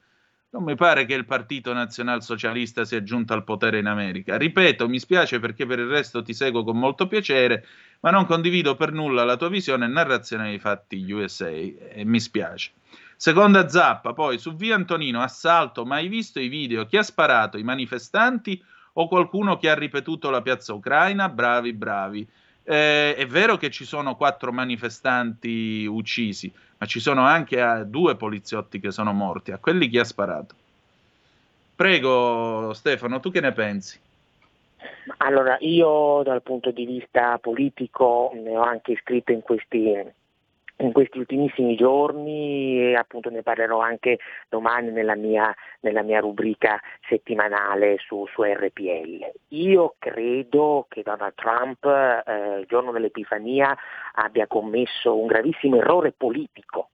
[0.53, 4.37] Non mi pare che il Partito Nazionalsocialista sia giunto al potere in America.
[4.37, 7.65] Ripeto, mi spiace perché per il resto ti seguo con molto piacere,
[8.01, 12.19] ma non condivido per nulla la tua visione e narrazione dei fatti USA e mi
[12.19, 12.73] spiace.
[13.23, 16.87] Seconda zappa, poi su via Antonino, assalto, mai visto i video?
[16.87, 17.59] Chi ha sparato?
[17.59, 18.59] I manifestanti
[18.95, 21.29] o qualcuno che ha ripetuto la piazza Ucraina?
[21.29, 22.27] Bravi, bravi.
[22.63, 28.17] Eh, è vero che ci sono quattro manifestanti uccisi, ma ci sono anche eh, due
[28.17, 29.53] poliziotti che sono morti.
[29.53, 30.55] A quelli chi ha sparato?
[31.77, 34.01] Prego, Stefano, tu che ne pensi?
[35.19, 40.17] Allora, io dal punto di vista politico ne ho anche scritto in questi
[40.81, 44.19] in questi ultimissimi giorni e appunto ne parlerò anche
[44.49, 49.31] domani nella mia, nella mia rubrica settimanale su, su, RPL.
[49.49, 53.77] Io credo che Donald Trump eh, il giorno dell'Epifania
[54.15, 56.91] abbia commesso un gravissimo errore politico.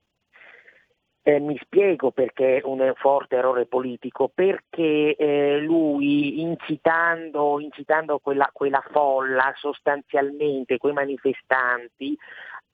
[1.27, 8.81] Eh, mi spiego perché un forte errore politico, perché eh, lui incitando, incitando quella, quella
[8.91, 12.17] folla sostanzialmente, quei manifestanti,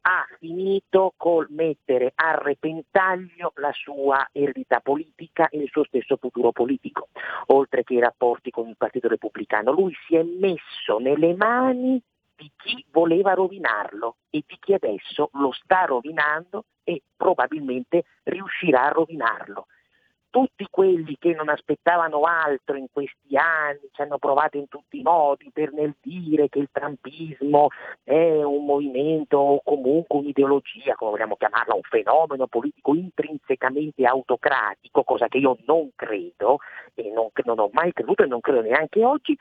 [0.06, 6.52] ha finito col mettere a repentaglio la sua eredità politica e il suo stesso futuro
[6.52, 7.10] politico,
[7.48, 9.72] oltre che i rapporti con il Partito Repubblicano.
[9.72, 12.02] Lui si è messo nelle mani
[12.36, 18.92] di chi voleva rovinarlo e di chi adesso lo sta rovinando e probabilmente riuscirà a
[18.92, 19.68] rovinarlo.
[20.34, 25.04] Tutti quelli che non aspettavano altro in questi anni, ci hanno provato in tutti i
[25.04, 27.68] modi per nel dire che il trampismo
[28.04, 35.28] è un movimento o comunque un'ideologia, come vogliamo chiamarla, un fenomeno politico intrinsecamente autocratico, cosa
[35.28, 36.58] che io non credo
[36.96, 39.38] e non, non ho mai creduto e non credo neanche oggi,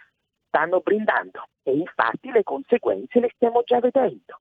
[0.47, 1.45] stanno brindando.
[1.63, 4.41] E infatti le conseguenze le stiamo già vedendo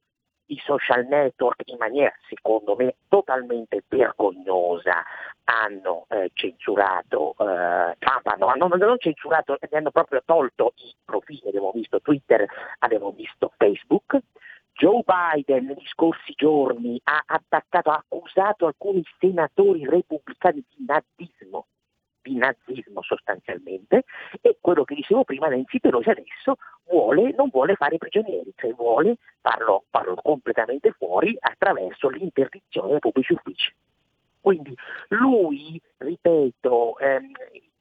[0.52, 5.04] i social network in maniera secondo me totalmente vergognosa.
[5.44, 11.72] Hanno eh, censurato eh, Trump, hanno, non censurato, ne hanno proprio tolto i profili, abbiamo
[11.74, 12.46] visto Twitter,
[12.80, 14.18] abbiamo visto Facebook.
[14.74, 21.68] Joe Biden negli scorsi giorni ha attaccato, ha accusato alcuni senatori repubblicani di nazismo
[22.22, 24.04] di nazismo sostanzialmente
[24.42, 26.58] e quello che dicevo prima Nancy Pelosi adesso
[26.90, 33.34] vuole, non vuole fare prigionieri, cioè vuole farlo, farlo completamente fuori attraverso l'interdizione dei pubblici
[33.34, 33.74] uffici.
[34.40, 34.76] Quindi
[35.10, 37.32] lui, ripeto, ehm,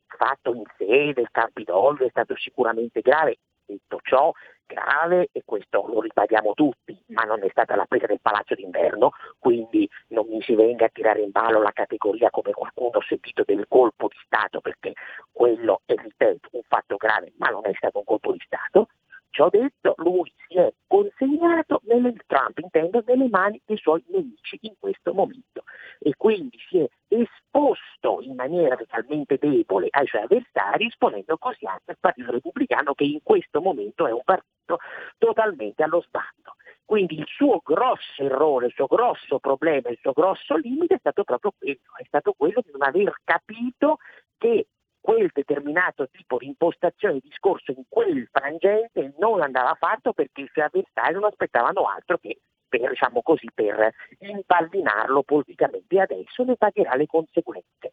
[0.07, 3.39] fatto in sé del Campidoglio è stato sicuramente grave,
[3.71, 4.33] detto ciò,
[4.67, 9.11] grave e questo lo ribadiamo tutti, ma non è stata la presa del palazzo d'inverno,
[9.39, 13.43] quindi non mi si venga a tirare in ballo la categoria come qualcuno ha sentito
[13.45, 14.93] del colpo di Stato, perché
[15.33, 18.89] quello è, ripeto, un fatto grave, ma non è stato un colpo di Stato.
[19.31, 24.75] Ciò detto, lui si è consegnato nelle, Trump, intendo, nelle mani dei suoi nemici in
[24.79, 25.63] questo momento
[26.01, 31.93] e quindi si è esposto in maniera totalmente debole ai suoi avversari, esponendo così anche
[31.93, 34.79] il Partito Repubblicano che in questo momento è un partito
[35.19, 36.57] totalmente allo sbando.
[36.85, 41.23] Quindi il suo grosso errore, il suo grosso problema, il suo grosso limite è stato
[41.23, 43.99] proprio quello, è stato quello di non aver capito
[44.37, 44.67] che
[45.01, 50.51] quel determinato tipo di impostazione di discorso in quel frangente non andava fatto perché i
[50.53, 52.39] suoi avversari non aspettavano altro che
[52.71, 57.93] per, diciamo così, per impallinarlo politicamente e adesso ne pagherà le conseguenze.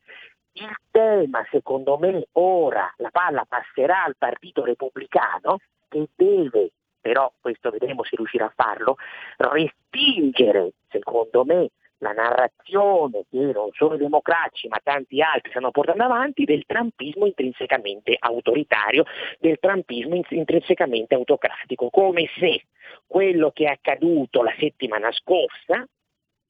[0.53, 7.69] Il tema, secondo me, ora la palla passerà al Partito Repubblicano che deve, però questo
[7.69, 8.97] vedremo se riuscirà a farlo,
[9.37, 11.69] respingere, secondo me,
[11.99, 17.25] la narrazione che non solo i democratici ma tanti altri stanno portando avanti del trampismo
[17.25, 19.05] intrinsecamente autoritario,
[19.39, 22.63] del trampismo intrinsecamente autocratico, come se
[23.05, 25.87] quello che è accaduto la settimana scorsa,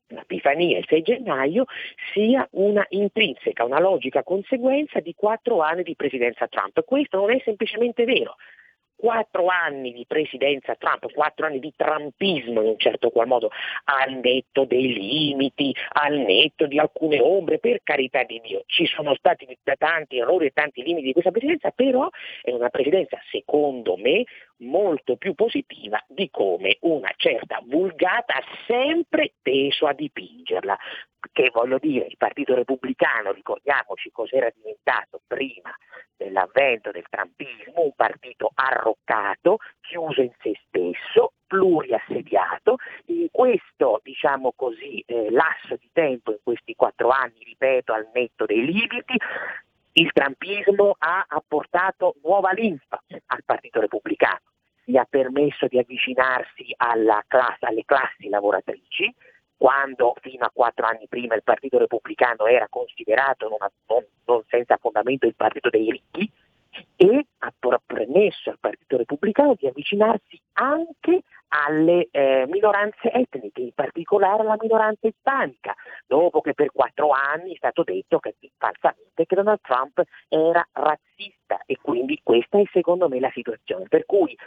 [0.08, 1.66] l'Epifania il 6 gennaio,
[2.14, 6.84] sia una intrinseca, una logica conseguenza di quattro anni di presidenza Trump.
[6.86, 8.36] Questo non è semplicemente vero
[8.98, 13.52] quattro anni di presidenza Trump, quattro anni di trumpismo in un certo qual modo,
[13.86, 19.14] al netto dei limiti, al netto di alcune ombre, per carità di Dio, ci sono
[19.16, 22.10] stati tanti errori e tanti limiti di questa presidenza, però
[22.42, 24.24] è una presidenza secondo me
[24.60, 30.78] molto più positiva di come una certa vulgata ha sempre teso a dipingerla.
[31.32, 35.76] Che voglio dire, il Partito Repubblicano, ricordiamoci cos'era diventato prima
[36.16, 42.78] dell'avvento del trumpismo, un partito arroccato, chiuso in se stesso, pluriassediato.
[43.08, 48.46] In questo, diciamo così, eh, lasso di tempo, in questi quattro anni, ripeto, al netto
[48.46, 49.18] dei limiti,
[49.98, 54.42] il trumpismo ha apportato nuova linfa al Partito Repubblicano,
[54.84, 56.74] gli ha permesso di avvicinarsi
[57.28, 59.14] classe, alle classi lavoratrici,
[59.58, 64.78] quando fino a quattro anni prima il Partito Repubblicano era considerato non, non, non senza
[64.78, 66.32] fondamento il partito dei ricchi,
[66.96, 67.54] e ha
[67.86, 75.08] permesso al Partito Repubblicano di avvicinarsi anche alle eh, minoranze etniche, in particolare alla minoranza
[75.08, 80.68] ispanica, dopo che per quattro anni è stato detto che, falsamente che Donald Trump era
[80.74, 83.86] razzista e quindi questa è secondo me la situazione.
[83.88, 84.38] Per cui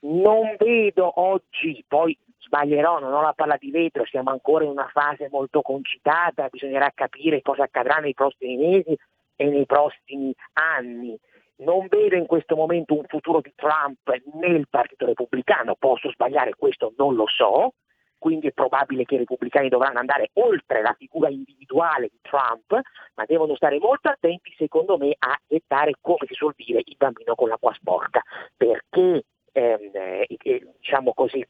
[0.00, 4.88] non vedo oggi, poi sbaglierò, non ho la palla di vetro, siamo ancora in una
[4.92, 8.96] fase molto concitata, bisognerà capire cosa accadrà nei prossimi mesi
[9.36, 11.18] e nei prossimi anni.
[11.64, 13.98] Non vedo in questo momento un futuro di Trump
[14.34, 17.74] nel Partito Repubblicano, posso sbagliare, questo non lo so,
[18.18, 22.80] quindi è probabile che i repubblicani dovranno andare oltre la figura individuale di Trump,
[23.14, 27.34] ma devono stare molto attenti, secondo me, a gettare, come si suol dire, il bambino
[27.34, 28.22] con l'acqua sporca,
[28.56, 31.44] perché ehm, eh, diciamo così,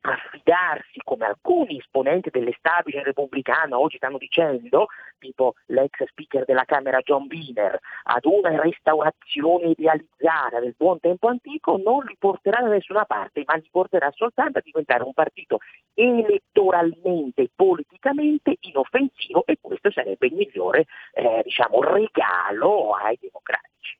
[0.00, 4.86] affidarsi, come alcuni esponenti dell'establishment repubblicano oggi stanno dicendo,
[5.18, 11.76] tipo l'ex speaker della Camera John Wiener, ad una restaurazione idealizzata del buon tempo antico,
[11.76, 15.58] non li porterà da nessuna parte, ma li porterà soltanto a diventare un partito
[15.94, 23.98] elettoralmente e politicamente inoffensivo e questo sarebbe il migliore eh, diciamo, regalo ai democratici.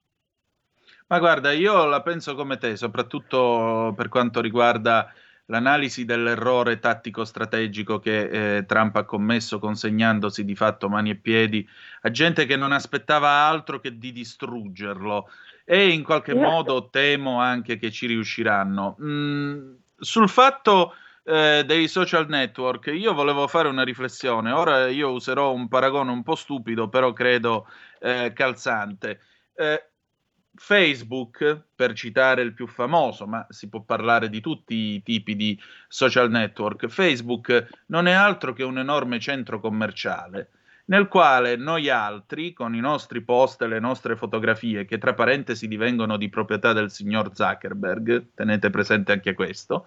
[1.08, 5.12] Ma guarda, io la penso come te, soprattutto per quanto riguarda
[5.50, 11.68] l'analisi dell'errore tattico-strategico che eh, Trump ha commesso consegnandosi di fatto mani e piedi
[12.02, 15.28] a gente che non aspettava altro che di distruggerlo
[15.64, 16.48] e in qualche esatto.
[16.48, 18.96] modo temo anche che ci riusciranno.
[19.00, 24.50] Mm, sul fatto eh, dei social network, io volevo fare una riflessione.
[24.50, 27.68] Ora io userò un paragone un po' stupido, però credo
[28.00, 29.20] eh, calzante.
[29.54, 29.90] Eh,
[30.54, 35.58] Facebook, per citare il più famoso, ma si può parlare di tutti i tipi di
[35.88, 40.50] social network, Facebook non è altro che un enorme centro commerciale
[40.90, 45.68] nel quale noi altri, con i nostri post e le nostre fotografie, che tra parentesi
[45.68, 49.86] divengono di proprietà del signor Zuckerberg, tenete presente anche questo,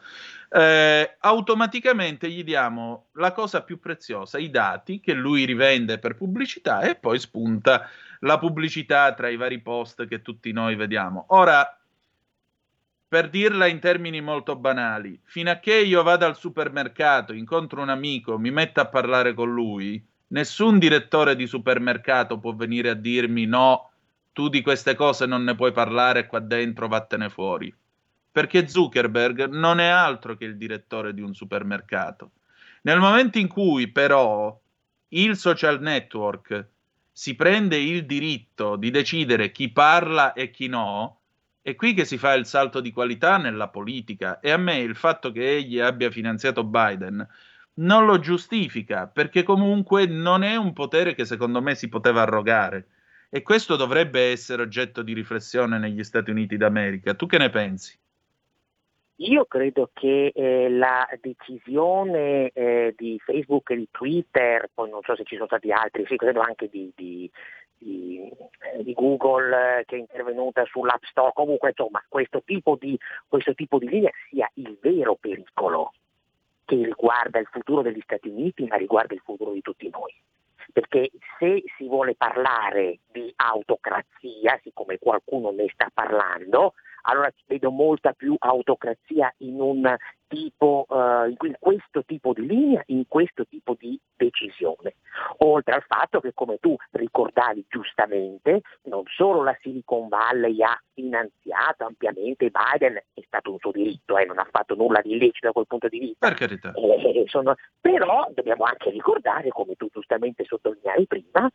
[0.49, 6.81] eh, automaticamente gli diamo la cosa più preziosa, i dati che lui rivende per pubblicità
[6.81, 7.89] e poi spunta
[8.21, 11.25] la pubblicità tra i vari post che tutti noi vediamo.
[11.29, 11.77] Ora,
[13.09, 17.89] per dirla in termini molto banali, fino a che io vado al supermercato, incontro un
[17.89, 23.45] amico, mi metto a parlare con lui, Nessun direttore di supermercato può venire a dirmi
[23.45, 23.91] no,
[24.33, 27.73] tu di queste cose non ne puoi parlare qua dentro, vattene fuori.
[28.31, 32.31] Perché Zuckerberg non è altro che il direttore di un supermercato.
[32.81, 34.59] Nel momento in cui però
[35.09, 36.67] il social network
[37.11, 41.19] si prende il diritto di decidere chi parla e chi no,
[41.61, 44.95] è qui che si fa il salto di qualità nella politica e a me il
[44.95, 47.25] fatto che egli abbia finanziato Biden
[47.75, 52.87] non lo giustifica, perché comunque non è un potere che secondo me si poteva arrogare.
[53.29, 57.15] E questo dovrebbe essere oggetto di riflessione negli Stati Uniti d'America.
[57.15, 57.97] Tu che ne pensi?
[59.17, 65.15] Io credo che eh, la decisione eh, di Facebook e di Twitter, poi non so
[65.15, 67.29] se ci sono stati altri, sì, credo anche di, di,
[67.77, 68.29] di,
[68.81, 72.77] di Google eh, che è intervenuta sull'App Store, comunque insomma questo tipo
[73.27, 75.93] questo tipo di linea sia il vero pericolo
[76.65, 80.13] che riguarda il futuro degli Stati Uniti, ma riguarda il futuro di tutti noi.
[80.71, 88.13] Perché se si vuole parlare di autocrazia, siccome qualcuno ne sta parlando, allora vedo molta
[88.13, 89.95] più autocrazia in un
[90.33, 94.95] tipo, uh, in questo tipo di linea, in questo tipo di decisione.
[95.39, 101.85] Oltre al fatto che, come tu ricordavi giustamente, non solo la Silicon Valley ha finanziato
[101.85, 105.53] ampiamente Biden, è stato un suo diritto, eh, non ha fatto nulla di illecito da
[105.53, 106.27] quel punto di vista.
[106.27, 106.73] Per carità.
[106.73, 111.49] Eh, sono, però dobbiamo anche ricordare, come tu giustamente sottolineavi prima,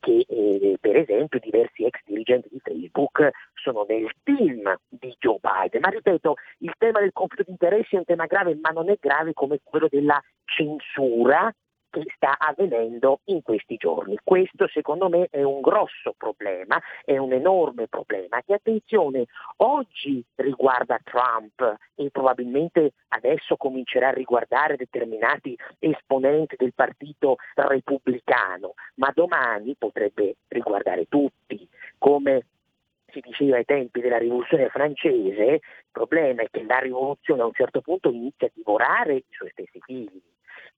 [0.00, 5.80] che eh, per esempio diversi ex dirigenti di Facebook sono nel team di Joe Biden.
[5.82, 8.96] Ma ripeto, il tema del conflitto di interessi è un tema grave, ma non è
[8.98, 11.54] grave come quello della censura
[11.90, 14.18] che sta avvenendo in questi giorni.
[14.22, 19.26] Questo secondo me è un grosso problema, è un enorme problema che attenzione
[19.58, 29.10] oggi riguarda Trump e probabilmente adesso comincerà a riguardare determinati esponenti del partito repubblicano, ma
[29.14, 32.44] domani potrebbe riguardare tutti, come
[33.10, 37.52] si diceva ai tempi della rivoluzione francese, il problema è che la rivoluzione a un
[37.52, 40.20] certo punto inizia a divorare i suoi stessi figli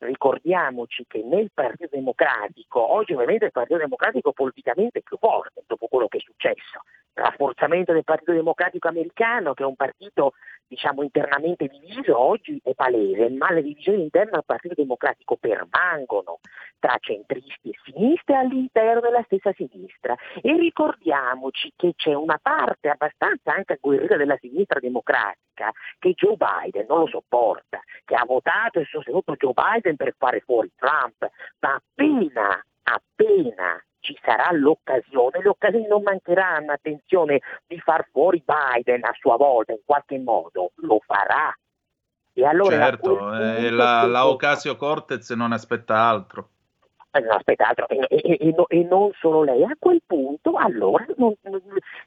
[0.00, 5.86] ricordiamoci che nel Partito Democratico, oggi ovviamente il Partito Democratico politicamente è più forte dopo
[5.88, 6.82] quello che è successo,
[7.14, 10.34] rafforzamento del Partito Democratico americano che è un partito
[10.66, 16.38] diciamo internamente diviso oggi è palese, ma le divisioni interne al Partito Democratico permangono
[16.78, 20.16] tra centristi e sinistre all'interno della stessa sinistra.
[20.40, 26.86] E ricordiamoci che c'è una parte abbastanza anche agguerrita della sinistra democratica che Joe Biden
[26.88, 31.28] non lo sopporta, che ha votato e sostenuto Joe Biden per fare fuori Trump,
[31.60, 39.04] ma appena, appena ci sarà l'occasione, le occasioni non mancheranno, attenzione, di far fuori Biden
[39.04, 41.54] a sua volta in qualche modo, lo farà.
[42.32, 46.48] E allora certo, eh, la, la Ocasio Cortez non aspetta altro.
[47.12, 51.04] Eh, non aspetta altro, e, e, e, e, non solo lei, a quel punto allora
[51.16, 51.34] non,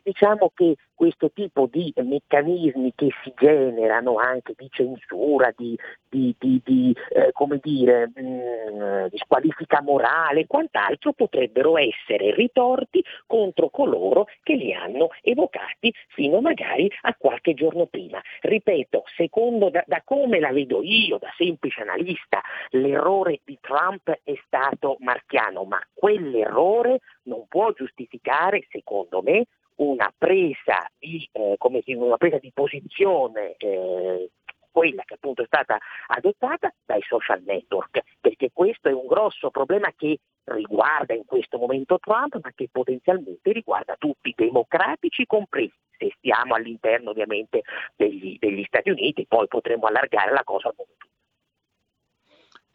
[0.02, 5.78] diciamo che questo tipo di meccanismi che si generano anche di censura, di,
[6.08, 12.34] di, di, di eh, come dire, mh, mm, di squalifica morale e quant'altro potrebbero essere
[12.34, 18.22] ritorti contro coloro che li hanno evocati fino magari a qualche giorno prima.
[18.40, 24.34] Ripeto, secondo da, da come la vedo io, da semplice analista, l'errore di Trump è
[24.46, 32.18] stato marchiano, ma quell'errore non può giustificare, secondo me, una presa di, eh, dire, una
[32.18, 34.30] presa di posizione eh,
[34.74, 35.78] quella che appunto è stata
[36.08, 42.00] adottata dai social network, perché questo è un grosso problema che riguarda in questo momento
[42.00, 47.62] Trump, ma che potenzialmente riguarda tutti i democratici compresi, se stiamo all'interno ovviamente
[47.96, 51.12] degli, degli Stati Uniti, poi potremo allargare la cosa al mondo tutto.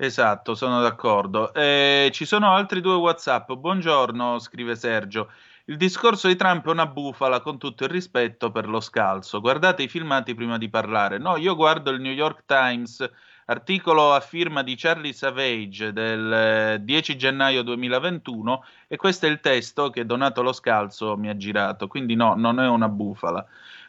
[0.01, 1.53] Esatto, sono d'accordo.
[1.53, 3.51] Eh, ci sono altri due WhatsApp.
[3.51, 5.29] Buongiorno, scrive Sergio.
[5.65, 9.41] Il discorso di Trump è una bufala con tutto il rispetto per lo scalzo.
[9.41, 11.19] Guardate i filmati prima di parlare.
[11.19, 13.11] No, io guardo il New York Times,
[13.47, 19.41] articolo a firma di Charlie Savage del 10 eh, gennaio 2021 e questo è il
[19.41, 21.89] testo che Donato Lo Scalzo mi ha girato.
[21.89, 23.45] Quindi no, non è una bufala.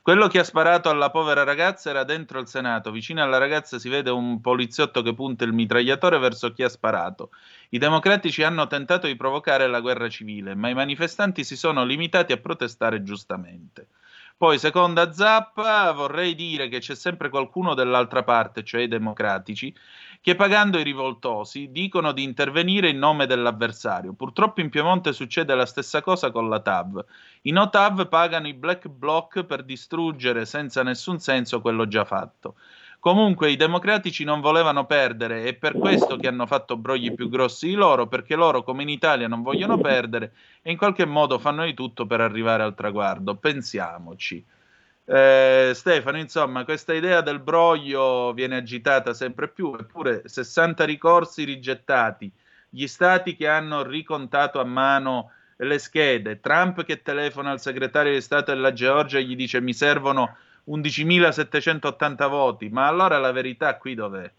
[0.10, 2.89] Quello che ha sparato alla povera ragazza era dentro il Senato.
[2.89, 7.30] Vicino alla ragazza si vede un poliziotto che punta il mitragliatore verso chi ha sparato.
[7.70, 12.32] I democratici hanno tentato di provocare la guerra civile, ma i manifestanti si sono limitati
[12.32, 13.89] a protestare giustamente.
[14.39, 19.75] Poi, seconda zappa, vorrei dire che c'è sempre qualcuno dall'altra parte, cioè i democratici,
[20.21, 24.13] che pagando i rivoltosi dicono di intervenire in nome dell'avversario.
[24.13, 27.05] Purtroppo in Piemonte succede la stessa cosa con la TAV.
[27.41, 32.55] I no TAV pagano i black bloc per distruggere senza nessun senso quello già fatto.
[32.99, 37.67] Comunque i democratici non volevano perdere, è per questo che hanno fatto brogli più grossi
[37.67, 41.63] di loro, perché loro come in Italia non vogliono perdere e in qualche modo fanno
[41.63, 43.35] di tutto per arrivare al traguardo.
[43.35, 44.45] Pensiamoci.
[45.05, 52.29] Eh, Stefano, insomma, questa idea del broglio viene agitata sempre più, eppure 60 ricorsi rigettati,
[52.69, 58.21] gli stati che hanno ricontato a mano le schede, Trump che telefona al segretario di
[58.21, 60.35] Stato della Georgia e gli dice mi servono
[60.70, 64.32] 11.780 voti, ma allora la verità qui dov'è?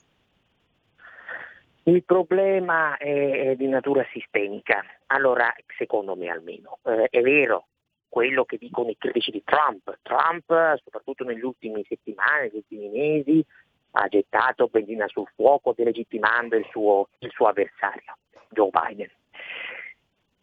[1.85, 4.85] Il problema è, di natura sistemica.
[5.07, 7.67] Allora, secondo me almeno, eh, è vero
[8.09, 9.99] quello che dicono i critici di Trump.
[10.03, 13.45] Trump, soprattutto negli ultimi settimane, negli ultimi mesi,
[13.93, 18.17] ha gettato benzina sul fuoco delegittimando il suo, il suo avversario,
[18.51, 19.11] Joe Biden.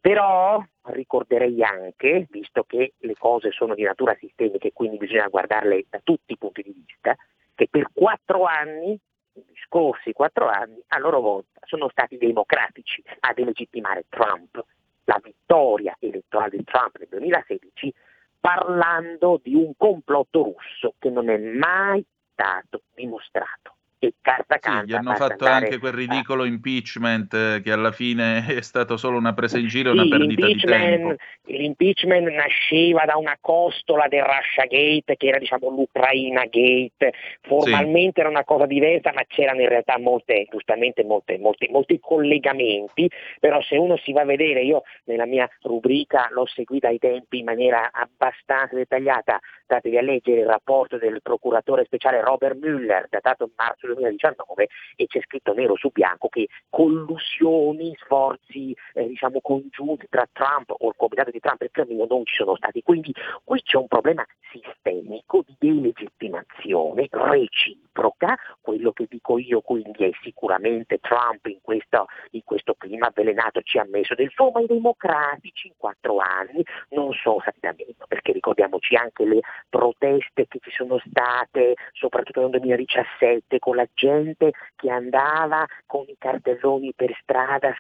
[0.08, 5.88] Però ricorderei anche, visto che le cose sono di natura sistemica e quindi bisogna guardarle
[5.90, 7.14] da tutti i punti di vista,
[7.54, 13.34] che per quattro anni, i scorsi quattro anni, a loro volta sono stati democratici a
[13.34, 14.64] delegittimare Trump.
[15.04, 17.94] La vittoria elettorale di Trump nel 2016
[18.40, 22.02] parlando di un complotto russo che non è mai
[22.32, 24.82] stato dimostrato e carta canta.
[24.82, 29.18] Sì, gli hanno fatto anche quel ridicolo impeachment eh, che alla fine è stato solo
[29.18, 31.16] una presa in giro e sì, una perdita di tempo.
[31.46, 38.20] L'impeachment nasceva da una costola del Russia Gate che era diciamo l'Ucraina Gate, formalmente sì.
[38.20, 43.62] era una cosa diversa ma c'erano in realtà molte, giustamente molte, molte, molti collegamenti, però
[43.62, 47.46] se uno si va a vedere, io nella mia rubrica l'ho seguita ai tempi in
[47.46, 53.52] maniera abbastanza dettagliata, datevi a leggere il rapporto del procuratore speciale Robert Mueller datato in
[53.88, 60.28] marzo 2019 e c'è scritto nero su bianco che collusioni, sforzi eh, diciamo congiunti tra
[60.32, 62.82] Trump o il comitato di Trump e il Cremlino non ci sono stati.
[62.82, 63.14] Quindi
[63.44, 71.00] qui c'è un problema sistemico di delegittimazione reciproca, quello che dico io quindi è sicuramente
[71.00, 75.68] Trump in questo, in questo clima avvelenato ci ha messo del suo, ma i democratici
[75.68, 80.72] in quattro anni non sono stati da meno, perché ricordiamoci anche le proteste che ci
[80.72, 87.74] sono state, soprattutto nel 2017, con la gente che andava con i cartelloni per strada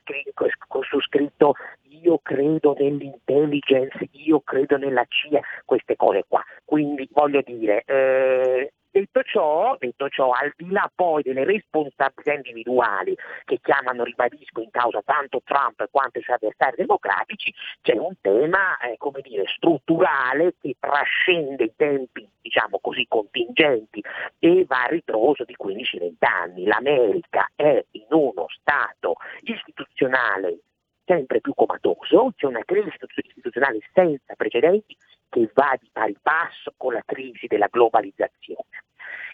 [0.68, 1.56] con su scritto
[2.02, 6.44] io credo nell'intelligence, io credo nella CIA, queste cose qua.
[6.64, 13.16] Quindi voglio dire, eh, Detto ciò, detto ciò, al di là poi delle responsabilità individuali
[13.46, 18.76] che chiamano, ribadisco, in causa tanto Trump quanto i suoi avversari democratici, c'è un tema,
[18.80, 24.04] eh, come dire, strutturale che trascende i tempi, diciamo così, contingenti
[24.40, 26.66] e va a ritroso di 15-20 anni.
[26.66, 30.58] L'America è in uno stato istituzionale
[31.06, 34.98] sempre più comatoso, c'è una crisi istituzionale senza precedenti
[35.30, 38.84] che va di pari passo con la crisi della globalizzazione.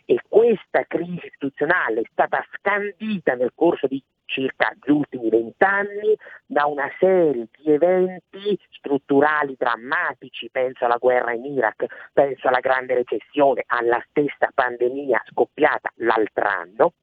[0.06, 6.16] E questa crisi istituzionale è stata scandita nel corso di circa gli ultimi vent'anni
[6.46, 12.96] da una serie di eventi strutturali drammatici, penso alla guerra in Iraq, penso alla grande
[12.96, 16.94] recessione, alla stessa pandemia scoppiata l'altro anno.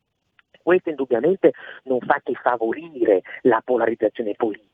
[0.62, 1.52] Questo indubbiamente
[1.84, 4.69] non fa che favorire la polarizzazione politica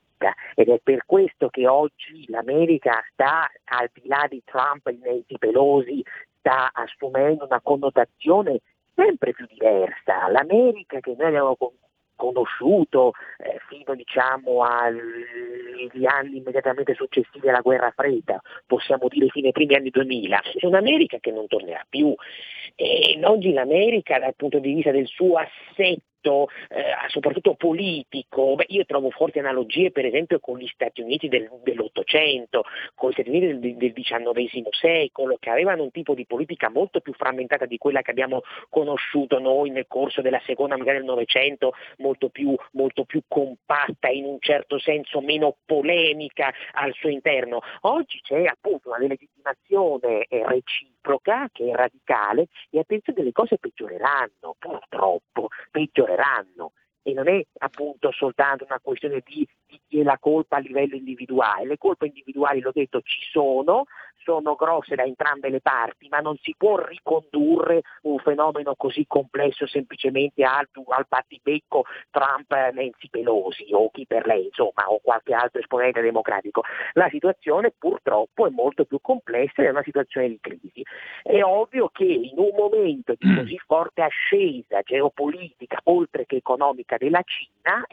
[0.55, 5.37] ed è per questo che oggi l'America sta, al di là di Trump e Nancy
[5.37, 6.03] Pelosi,
[6.39, 8.61] sta assumendo una connotazione
[8.95, 10.29] sempre più diversa.
[10.29, 11.57] L'America che noi abbiamo
[12.17, 19.53] conosciuto eh, fino diciamo, agli anni immediatamente successivi alla guerra fredda, possiamo dire fino ai
[19.53, 22.13] primi anni 2000, è un'America che non tornerà più
[22.75, 26.16] E oggi l'America dal punto di vista del suo assetto
[26.69, 31.49] eh, soprattutto politico, beh, io trovo forti analogie per esempio con gli Stati Uniti del,
[31.63, 32.63] dell'Ottocento,
[32.95, 36.99] con gli Stati Uniti del, del XIX secolo, che avevano un tipo di politica molto
[36.99, 41.73] più frammentata di quella che abbiamo conosciuto noi nel corso della seconda metà del Novecento,
[41.97, 47.61] molto più, molto più compatta, in un certo senso meno polemica al suo interno.
[47.81, 54.55] Oggi c'è appunto una delegittimazione eh, reciproca che è radicale e attenzione le cose peggioreranno,
[54.59, 56.16] purtroppo, peggioreranno
[57.01, 59.47] e non è appunto soltanto una questione di,
[60.03, 63.85] la colpa a livello individuale, le colpe individuali, l'ho detto, ci sono,
[64.27, 69.65] sono grosse da entrambe le parti, ma non si può ricondurre un fenomeno così complesso
[69.65, 76.01] semplicemente al, al battibecco Trump-Nancy Pelosi o chi per lei, insomma, o qualche altro esponente
[76.01, 76.63] democratico.
[76.93, 80.83] La situazione purtroppo è molto più complessa ed è una situazione di crisi.
[81.23, 87.21] È ovvio che in un momento di così forte ascesa geopolitica, oltre che economica della
[87.23, 87.85] Cina,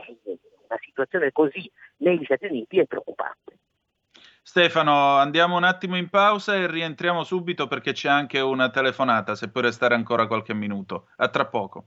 [0.67, 1.64] una situazione così
[1.99, 3.59] negli Stati Uniti è preoccupante.
[4.43, 9.49] Stefano, andiamo un attimo in pausa e rientriamo subito perché c'è anche una telefonata, se
[9.49, 11.09] puoi restare ancora qualche minuto.
[11.17, 11.87] A tra poco.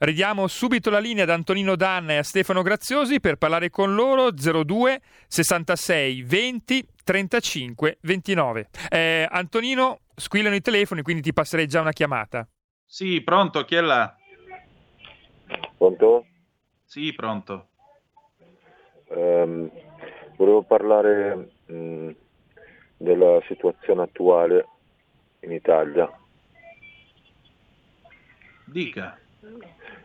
[0.00, 4.30] Ridiamo subito la linea ad Antonino Danna e a Stefano Graziosi per parlare con loro
[4.30, 8.68] 02 66 20 35 29.
[8.90, 12.46] Eh, Antonino, squillano i telefoni, quindi ti passerei già una chiamata.
[12.86, 14.16] Sì, pronto, chi è là?
[15.76, 16.26] Pronto?
[16.84, 17.66] Sì, pronto.
[19.08, 19.68] Um,
[20.36, 22.10] volevo parlare mh,
[22.98, 24.68] della situazione attuale
[25.40, 26.08] in Italia.
[28.64, 29.18] Dica.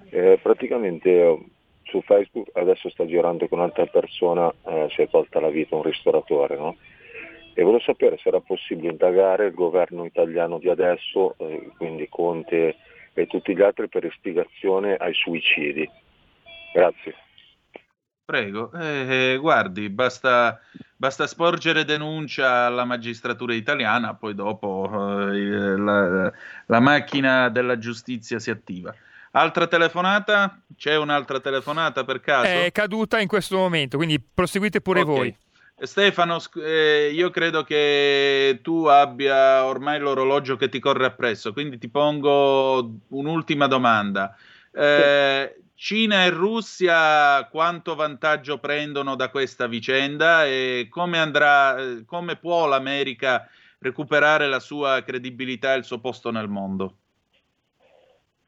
[0.09, 1.45] Eh, praticamente eh,
[1.84, 5.84] su Facebook adesso sta girando con un'altra persona, eh, si è tolta la vita un
[5.84, 6.77] ristoratore, no?
[7.55, 12.75] E volevo sapere se era possibile indagare il governo italiano di adesso, eh, quindi Conte
[13.13, 15.88] e tutti gli altri, per istigazione ai suicidi.
[16.73, 17.15] Grazie.
[18.25, 20.59] Prego, eh, guardi, basta,
[20.95, 24.89] basta, sporgere denuncia alla magistratura italiana, poi dopo
[25.29, 26.31] eh, la,
[26.65, 28.95] la macchina della giustizia si attiva.
[29.36, 30.61] Altra telefonata?
[30.77, 32.45] C'è un'altra telefonata per caso?
[32.45, 35.15] È caduta in questo momento, quindi proseguite pure okay.
[35.15, 35.38] voi.
[35.79, 41.89] Stefano, eh, io credo che tu abbia ormai l'orologio che ti corre appresso, quindi ti
[41.89, 44.36] pongo un'ultima domanda.
[44.71, 52.36] Eh, Cina e Russia quanto vantaggio prendono da questa vicenda e come, andrà, eh, come
[52.36, 56.99] può l'America recuperare la sua credibilità e il suo posto nel mondo?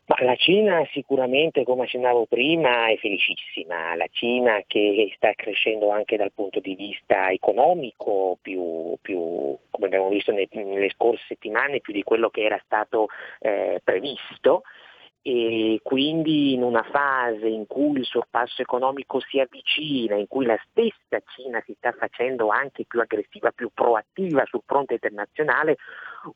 [0.07, 3.95] Ma la Cina sicuramente, come accennavo prima, è felicissima.
[3.95, 10.09] La Cina che sta crescendo anche dal punto di vista economico, più, più come abbiamo
[10.09, 13.07] visto nelle scorse settimane, più di quello che era stato
[13.39, 14.61] eh, previsto
[15.27, 20.59] e quindi in una fase in cui il sorpasso economico si avvicina, in cui la
[20.69, 25.77] stessa Cina si sta facendo anche più aggressiva, più proattiva sul fronte internazionale,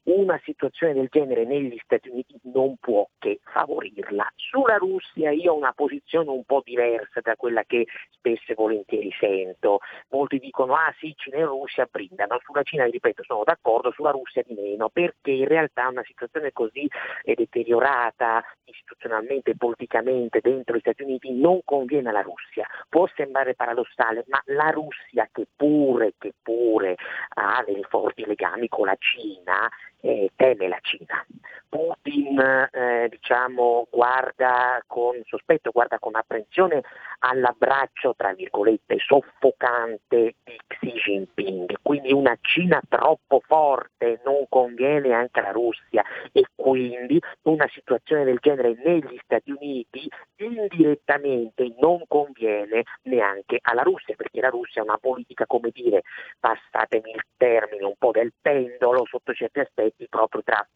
[0.04, 4.32] una situazione del genere negli Stati Uniti non può che favorirla.
[4.36, 9.12] Sulla Russia io ho una posizione un po' diversa da quella che spesso e volentieri
[9.20, 9.80] sento.
[10.10, 14.44] Molti dicono ah sì, Cina e Russia brindano, sulla Cina ripeto sono d'accordo, sulla Russia
[14.46, 16.88] di meno, perché in realtà una situazione così
[17.24, 18.44] deteriorata
[19.00, 22.68] istituzionalmente e politicamente dentro gli Stati Uniti non conviene alla Russia.
[22.90, 26.98] Può sembrare paradossale, ma la Russia che pure, che pure
[27.36, 29.70] ha dei forti legami con la Cina,
[30.02, 31.26] eh, teme la Cina.
[31.70, 32.40] Putin
[32.72, 36.82] eh, diciamo, guarda con sospetto, guarda con apprensione
[37.20, 45.40] all'abbraccio, tra virgolette, soffocante di Xi Jinping, quindi una Cina troppo forte non conviene anche
[45.40, 53.60] alla Russia e quindi una situazione del genere negli Stati Uniti indirettamente non conviene neanche
[53.62, 56.02] alla Russia, perché la Russia ha una politica, come dire,
[56.40, 60.68] passatemi il termine, un po' del pendolo sotto certi aspetti proprio tra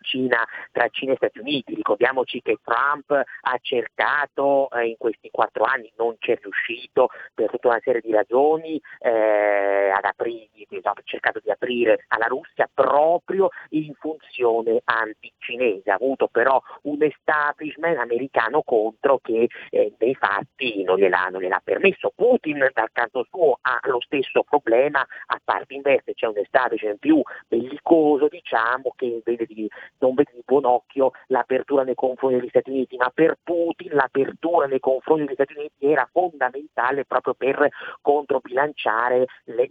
[0.00, 1.74] Cina, tra Cina e Stati Uniti.
[1.74, 7.68] Ricordiamoci che Trump ha cercato eh, in questi quattro anni, non c'è riuscito per tutta
[7.68, 10.46] una serie di ragioni, eh, ad aprire,
[10.82, 15.90] ha cercato di aprire alla Russia proprio in funzione anticinese.
[15.90, 21.60] Ha avuto però un establishment americano contro che eh, nei fatti non gliel'ha, non gliel'ha
[21.62, 22.12] permesso.
[22.14, 27.22] Putin dal canto suo ha lo stesso problema, a parte inverse c'è un establishment più
[27.46, 29.68] bellicoso diciamo che vede di
[29.98, 34.66] non vede di buon occhio l'apertura nei confronti degli Stati Uniti, ma per Putin l'apertura
[34.66, 37.68] nei confronti degli Stati Uniti era fondamentale proprio per
[38.00, 39.66] controbilanciare le,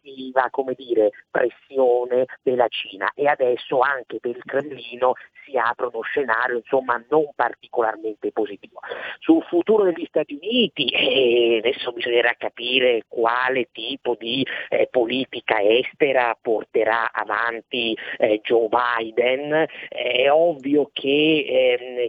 [0.00, 6.02] l'eccessiva come dire, pressione della Cina e adesso anche per il Cremlino si apre uno
[6.02, 8.80] scenario insomma non particolarmente positivo.
[9.18, 16.36] Sul futuro degli Stati Uniti eh, adesso bisognerà capire quale tipo di eh, politica estera
[16.40, 19.66] porterà avanti eh, Joe Biden.
[19.88, 21.44] È ovvio che
[21.78, 22.08] ehm,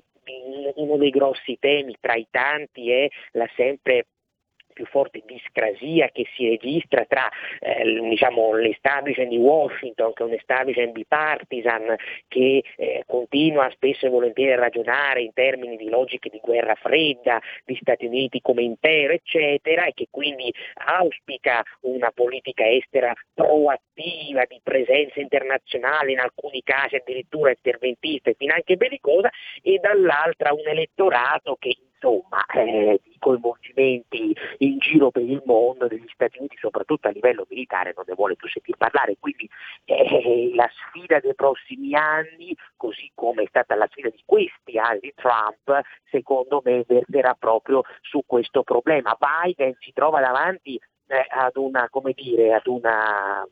[0.75, 4.05] uno dei grossi temi tra i tanti è la sempre
[4.81, 7.29] più forte discrasia che si registra tra
[7.59, 11.95] eh, diciamo, l'establishment di Washington, che è un establishment bipartisan,
[12.27, 17.39] che eh, continua spesso e volentieri a ragionare in termini di logiche di guerra fredda,
[17.63, 24.59] di Stati Uniti come impero, eccetera, e che quindi auspica una politica estera proattiva, di
[24.63, 29.29] presenza internazionale, in alcuni casi addirittura interventista e finanche bellicosa,
[29.61, 36.07] e dall'altra un elettorato che insomma eh, i coinvolgimenti in giro per il mondo degli
[36.11, 39.17] Stati Uniti, soprattutto a livello militare, non ne vuole più sentir parlare.
[39.19, 39.47] Quindi
[39.85, 44.99] eh, la sfida dei prossimi anni, così come è stata la sfida di questi anni
[45.01, 49.15] di Trump, secondo me verterà proprio su questo problema.
[49.17, 53.47] Biden si trova davanti eh, ad una, come dire, ad una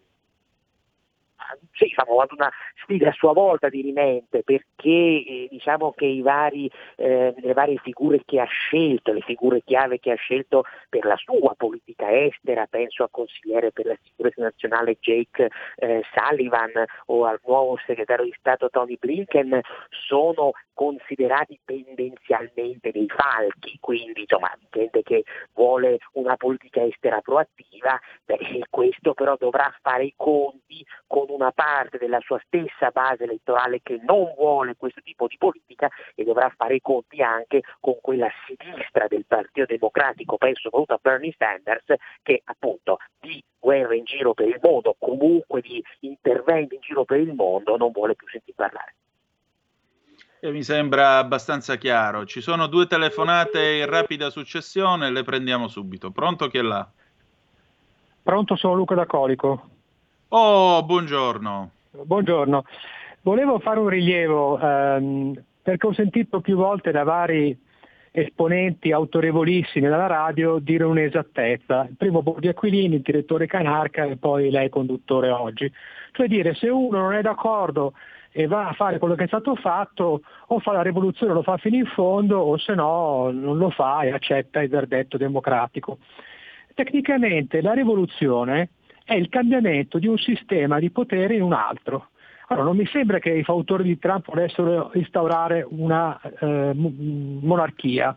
[1.78, 6.70] diciamo, ad una sfida a sua volta di rimente perché eh, diciamo che i vari,
[6.96, 11.16] eh, le varie figure che ha scelto, le figure chiave che ha scelto per la
[11.18, 16.72] sua politica estera, penso al consigliere per la sicurezza nazionale Jake eh, Sullivan
[17.08, 19.60] o al nuovo segretario di Stato Tony Blinken,
[19.90, 25.24] sono considerati tendenzialmente dei falchi, quindi insomma gente che
[25.54, 31.98] vuole una politica estera proattiva, beh, questo però dovrà fare i conti con una parte
[31.98, 36.76] della sua stessa base elettorale che non vuole questo tipo di politica e dovrà fare
[36.76, 41.86] i conti anche con quella sinistra del Partito Democratico, penso soprattutto a Bernie Sanders,
[42.22, 47.20] che appunto di guerra in giro per il mondo, comunque di interventi in giro per
[47.20, 48.96] il mondo, non vuole più sentir parlare.
[50.42, 52.26] E mi sembra abbastanza chiaro.
[52.26, 56.12] Ci sono due telefonate in rapida successione, le prendiamo subito.
[56.12, 56.90] Pronto chi è là?
[58.24, 59.79] Pronto, sono Luca da Colico.
[60.32, 61.72] Oh, buongiorno.
[62.04, 62.64] Buongiorno.
[63.24, 67.58] Volevo fare un rilievo ehm, perché ho sentito più volte da vari
[68.12, 71.90] esponenti autorevolissimi della radio dire un'esattezza.
[71.98, 75.72] Primo Bordi Aquilini, il direttore Canarca e poi lei conduttore oggi.
[76.12, 77.94] Cioè dire se uno non è d'accordo
[78.32, 81.58] e va a fare quello che è stato fatto, o fa la rivoluzione, lo fa
[81.58, 85.98] fino in fondo, o se no non lo fa e accetta il verdetto democratico.
[86.76, 88.70] Tecnicamente la rivoluzione
[89.10, 92.10] è il cambiamento di un sistema di potere in un altro.
[92.50, 98.16] Allora, non mi sembra che i fautori di Trump volessero instaurare una eh, monarchia,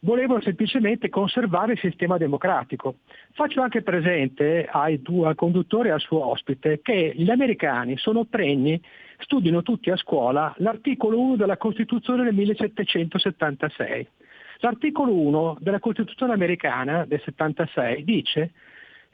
[0.00, 2.98] volevano semplicemente conservare il sistema democratico.
[3.32, 8.26] Faccio anche presente ai due, al conduttore e al suo ospite che gli americani sono
[8.26, 8.80] pregni,
[9.18, 14.08] studiano tutti a scuola l'articolo 1 della Costituzione del 1776.
[14.60, 18.52] L'articolo 1 della Costituzione americana del 76 dice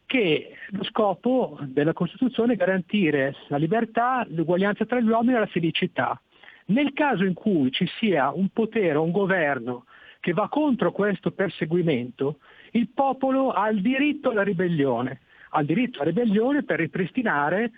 [0.06, 5.46] che lo scopo della Costituzione è garantire la libertà, l'uguaglianza tra gli uomini e la
[5.46, 6.20] felicità.
[6.66, 9.84] Nel caso in cui ci sia un potere, un governo
[10.20, 12.38] che va contro questo perseguimento,
[12.72, 17.70] il popolo ha il diritto alla ribellione, ha il diritto alla ribellione per ripristinare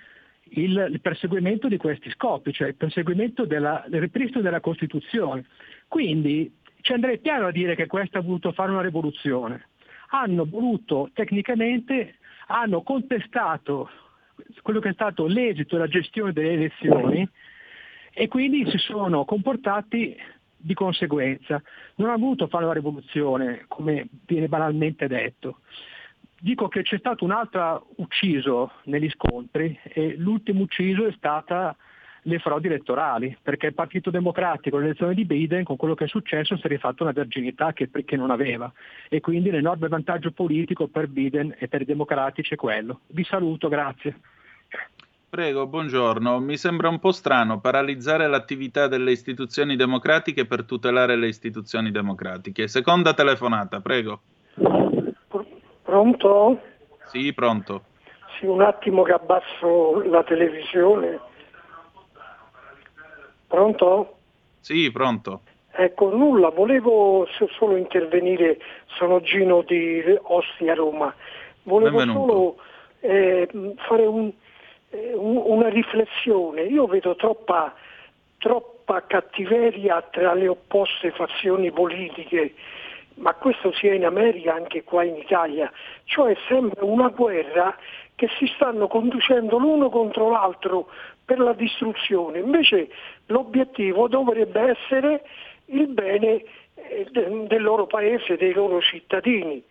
[0.50, 5.44] il, perseguimento di questi scopi, cioè il perseguimento della, del ripristino della Costituzione.
[5.88, 9.68] Quindi ci andrei piano a dire che questo ha voluto fare una rivoluzione.
[10.08, 12.16] Hanno voluto tecnicamente,
[12.48, 13.90] hanno contestato
[14.62, 17.28] quello che è stato l'esito e la gestione delle elezioni
[18.12, 20.16] e quindi si sono comportati
[20.56, 21.62] di conseguenza.
[21.96, 25.60] Non ha voluto fare una rivoluzione, come viene banalmente detto.
[26.38, 31.76] Dico che c'è stato un altro ucciso negli scontri e l'ultimo ucciso è stata
[32.26, 36.56] le frodi elettorali, perché il Partito Democratico nell'elezione di Biden con quello che è successo
[36.56, 38.70] si è rifatto una virginità che, che non aveva
[39.08, 43.00] e quindi l'enorme vantaggio politico per Biden e per i democratici è quello.
[43.08, 44.18] Vi saluto, grazie.
[45.28, 46.40] Prego, buongiorno.
[46.40, 52.68] Mi sembra un po' strano paralizzare l'attività delle istituzioni democratiche per tutelare le istituzioni democratiche.
[52.68, 54.20] Seconda telefonata, prego.
[55.82, 56.60] Pronto?
[57.04, 57.84] Sì, pronto.
[58.38, 61.20] Sì, un attimo che abbasso la televisione.
[63.46, 64.16] Pronto?
[64.60, 65.40] Sì, pronto.
[65.78, 67.26] Ecco, nulla, volevo
[67.58, 68.58] solo intervenire,
[68.96, 71.14] sono Gino di Ostia Roma,
[71.64, 72.26] volevo Benvenuto.
[72.26, 72.56] solo
[73.00, 73.48] eh,
[73.86, 74.32] fare un,
[74.90, 76.62] eh, un- una riflessione.
[76.62, 77.74] Io vedo troppa,
[78.38, 82.54] troppa cattiveria tra le opposte fazioni politiche,
[83.16, 85.70] ma questo sia in America anche qua in Italia,
[86.04, 87.76] cioè sembra una guerra
[88.14, 90.88] che si stanno conducendo l'uno contro l'altro
[91.24, 92.38] per la distruzione.
[92.38, 92.88] Invece
[93.26, 95.22] l'obiettivo dovrebbe essere
[95.66, 96.42] il bene
[96.74, 99.62] eh, de- del loro paese, dei loro cittadini.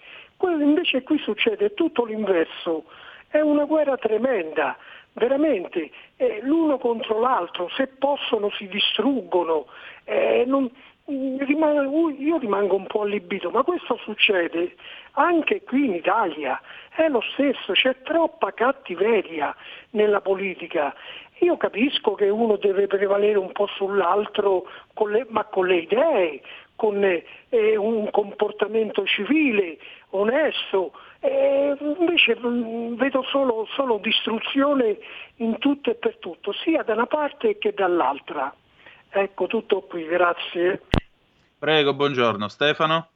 [0.41, 2.83] Invece qui succede tutto l'inverso,
[3.29, 4.77] è una guerra tremenda,
[5.13, 9.65] veramente, eh, l'uno contro l'altro, se possono si distruggono.
[10.07, 10.69] eh, non-
[11.07, 14.75] io rimango un po' allibito, ma questo succede
[15.15, 19.55] anche qui in Italia, è lo stesso, c'è troppa cattiveria
[19.91, 20.93] nella politica.
[21.39, 26.41] Io capisco che uno deve prevalere un po' sull'altro, con le- ma con le idee,
[26.75, 29.77] con eh, un comportamento civile,
[30.11, 30.93] onesto.
[31.19, 34.97] Eh, invece mm, vedo solo, solo distruzione
[35.37, 38.53] in tutto e per tutto, sia da una parte che dall'altra.
[39.09, 40.81] Ecco tutto qui, grazie.
[41.57, 42.47] Prego, buongiorno.
[42.47, 43.09] Stefano?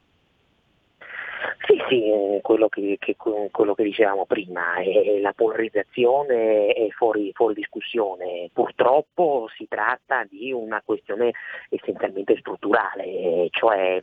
[1.65, 7.53] Sì, sì, quello che, che- quello che dicevamo prima, eh, la polarizzazione è fuori, fuori
[7.53, 8.49] discussione.
[8.51, 11.31] Purtroppo si tratta di una questione
[11.69, 14.01] essenzialmente strutturale, cioè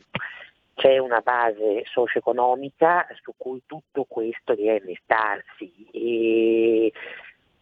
[0.75, 6.93] c'è una base socio-economica su cui tutto questo deve innestarsi e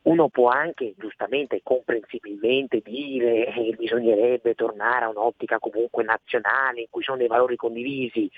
[0.06, 6.88] uno può anche giustamente e comprensibilmente dire che bisognerebbe tornare a un'ottica comunque nazionale in
[6.90, 8.30] cui sono dei valori condivisi,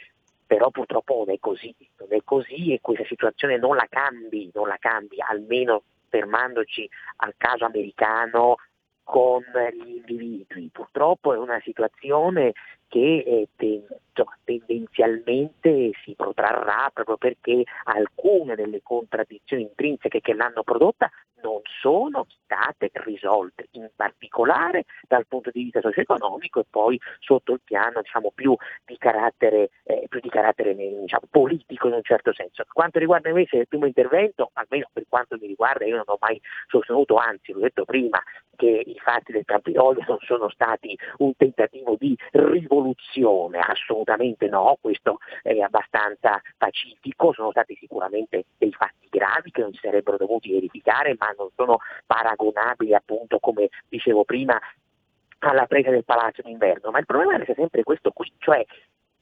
[0.46, 4.68] però purtroppo non è così, non è così e questa situazione non la cambi, non
[4.68, 8.56] la cambi, almeno fermandoci al caso americano
[9.04, 9.44] con
[9.74, 10.70] gli individui.
[10.72, 12.54] Purtroppo è una situazione
[12.88, 20.64] che eh, ten- insomma, tendenzialmente si protrarrà proprio perché alcune delle contraddizioni intrinseche che l'hanno
[20.64, 21.10] prodotta
[21.42, 27.62] non sono state risolte, in particolare dal punto di vista socio-economico e poi sotto il
[27.64, 32.64] piano diciamo, più di carattere, eh, più di carattere diciamo, politico in un certo senso.
[32.64, 36.18] Per quanto riguarda invece il primo intervento, almeno per quanto mi riguarda, io non ho
[36.20, 38.22] mai sostenuto, anzi l'ho detto prima,
[38.56, 42.77] che i fatti del Campidoglio non sono stati un tentativo di rivoluzione,
[43.60, 49.80] assolutamente no, questo è abbastanza pacifico, sono stati sicuramente dei fatti gravi che non si
[49.82, 54.60] sarebbero dovuti verificare, ma non sono paragonabili appunto come dicevo prima
[55.40, 58.66] alla presa del palazzo d'inverno, ma il problema resta sempre questo qui, cioè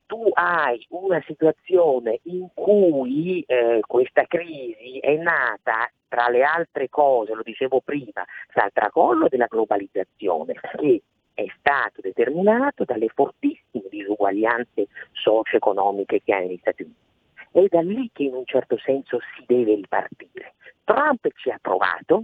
[0.05, 7.33] tu hai una situazione in cui eh, questa crisi è nata tra le altre cose,
[7.33, 11.01] lo dicevo prima, dal tracollo della globalizzazione che
[11.35, 17.03] è stato determinato dalle fortissime disuguaglianze socio-economiche che ha negli Stati Uniti.
[17.51, 20.55] È da lì che in un certo senso si deve ripartire.
[20.83, 22.23] Trump ci ha provato,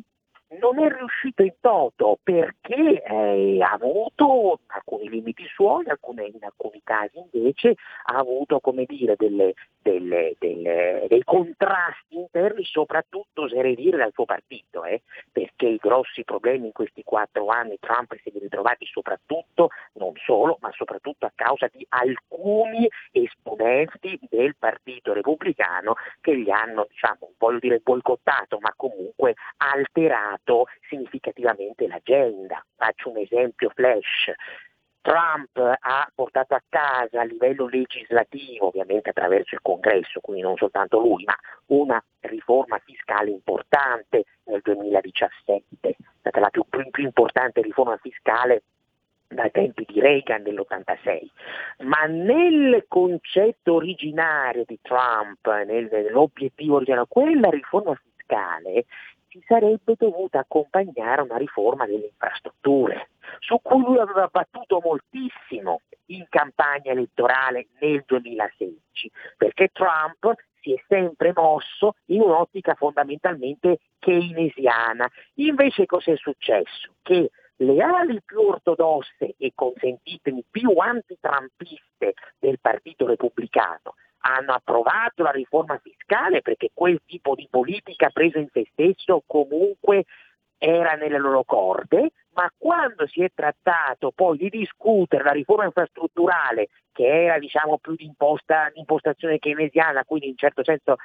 [0.59, 6.81] non è riuscito in toto perché eh, ha avuto alcuni limiti suoi, alcune- in alcuni
[6.83, 7.75] casi invece
[8.05, 14.83] ha avuto dire, delle- delle- delle- dei contrasti interni, soprattutto oserei dire dal suo partito,
[14.83, 20.13] eh, perché i grossi problemi in questi quattro anni Trump si è ritrovati soprattutto, non
[20.25, 27.31] solo, ma soprattutto a causa di alcuni esponenti del partito repubblicano che gli hanno, diciamo,
[27.37, 30.40] voglio dire boicottato, ma comunque alterato
[30.89, 32.63] significativamente l'agenda.
[32.75, 34.31] Faccio un esempio flash.
[35.01, 40.99] Trump ha portato a casa a livello legislativo, ovviamente attraverso il congresso, quindi non soltanto
[40.99, 41.35] lui, ma
[41.67, 48.61] una riforma fiscale importante nel 2017, è stata la più, più importante riforma fiscale
[49.27, 51.27] dai tempi di Reagan dell'86,
[51.85, 58.85] ma nel concetto originario di Trump, nel- nell'obiettivo originario, quella riforma fiscale
[59.32, 66.25] ci sarebbe dovuta accompagnare una riforma delle infrastrutture, su cui lui aveva battuto moltissimo in
[66.27, 75.09] campagna elettorale nel 2016, perché Trump si è sempre mosso in un'ottica fondamentalmente keynesiana.
[75.36, 76.91] Invece cos'è successo?
[77.01, 85.32] Che le ali più ortodosse e consentitemi più antitrampiste del Partito Repubblicano hanno approvato la
[85.32, 90.05] riforma fiscale perché quel tipo di politica preso in se stesso comunque
[90.64, 96.70] era nelle loro corde, ma quando si è trattato poi di discutere la riforma infrastrutturale
[96.91, 100.97] che era diciamo più di, imposta, di impostazione keynesiana, quindi in certo senso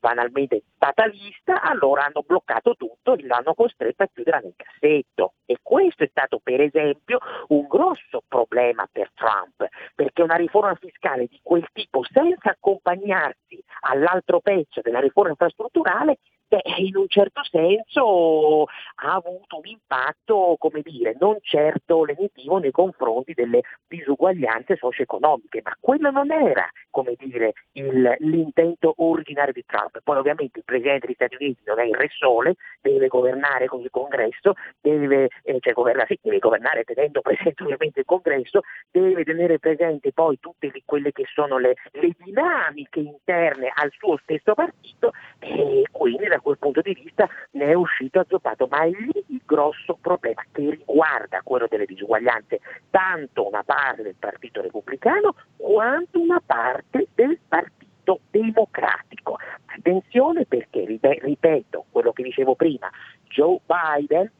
[0.00, 5.34] banalmente statalista, allora hanno bloccato tutto e l'hanno costretto a chiudere nel cassetto.
[5.46, 11.26] E questo è stato per esempio un grosso problema per Trump, perché una riforma fiscale
[11.26, 16.18] di quel tipo senza accompagnarsi all'altro pezzo della riforma infrastrutturale
[16.54, 22.70] beh, in un certo senso ha avuto un impatto, come dire, non certo lenitivo nei
[22.70, 30.00] confronti delle disuguaglianze socio-economiche, ma quello non era, come dire, il, l'intento originario di Trump.
[30.02, 33.80] Poi ovviamente il Presidente degli Stati Uniti non è il Re Sole, deve governare con
[33.80, 39.24] il Congresso, deve, eh, cioè governare, sì, deve governare tenendo presente ovviamente il Congresso, deve
[39.24, 44.54] tenere presente poi tutte le, quelle che sono le, le dinamiche interne al suo stesso
[44.54, 49.24] partito e quindi da quel punto di vista ne è uscito azzoppato, ma è lì
[49.28, 56.20] il grosso problema che riguarda quello delle disuguaglianze, tanto una parte del Partito Repubblicano quanto
[56.20, 59.38] una parte del Partito Democratico.
[59.64, 62.90] Attenzione perché, ripeto quello che dicevo prima,
[63.24, 64.30] Joe Biden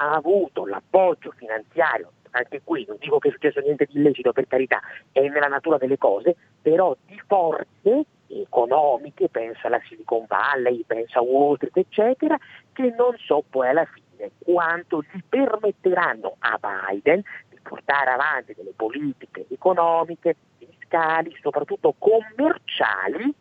[0.00, 4.46] ha avuto l'appoggio finanziario anche qui non dico che è successo niente di illecito per
[4.46, 4.80] carità,
[5.12, 11.22] è nella natura delle cose, però di forze economiche, pensa alla Silicon Valley, pensa a
[11.22, 12.36] Wall Street, eccetera,
[12.72, 18.72] che non so poi alla fine quanto gli permetteranno a Biden di portare avanti delle
[18.74, 23.32] politiche economiche, fiscali, soprattutto commerciali,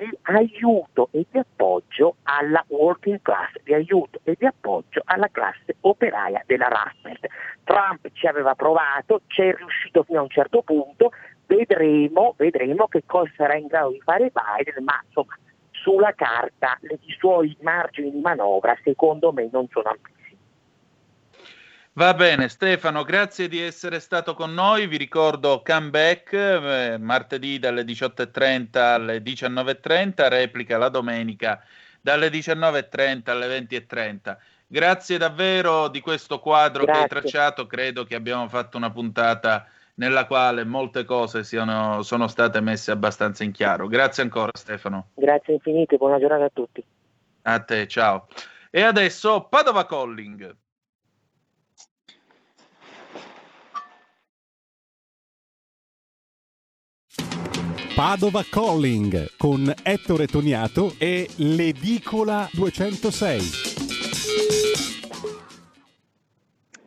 [0.00, 5.76] di aiuto e di appoggio alla working class, di aiuto e di appoggio alla classe
[5.80, 7.28] operaia della Rust
[7.64, 11.12] Trump ci aveva provato, ci è riuscito fino a un certo punto,
[11.46, 15.36] vedremo, vedremo che cosa sarà in grado di fare Biden, ma insomma
[15.70, 20.18] sulla carta i suoi margini di manovra secondo me non sono ampissimi.
[21.94, 24.86] Va bene, Stefano, grazie di essere stato con noi.
[24.86, 31.60] Vi ricordo comeback eh, martedì dalle 18.30 alle 19.30, replica la domenica
[32.00, 34.36] dalle 19.30 alle 20.30.
[34.68, 37.08] Grazie davvero di questo quadro grazie.
[37.08, 37.66] che hai tracciato.
[37.66, 43.42] Credo che abbiamo fatto una puntata nella quale molte cose siano, sono state messe abbastanza
[43.42, 43.88] in chiaro.
[43.88, 45.08] Grazie ancora, Stefano.
[45.14, 46.84] Grazie infinite, buona giornata a tutti.
[47.42, 48.28] A te, ciao.
[48.70, 50.56] E adesso Padova Calling.
[57.94, 63.40] Padova Calling con Ettore Toniato e l'Edicola 206.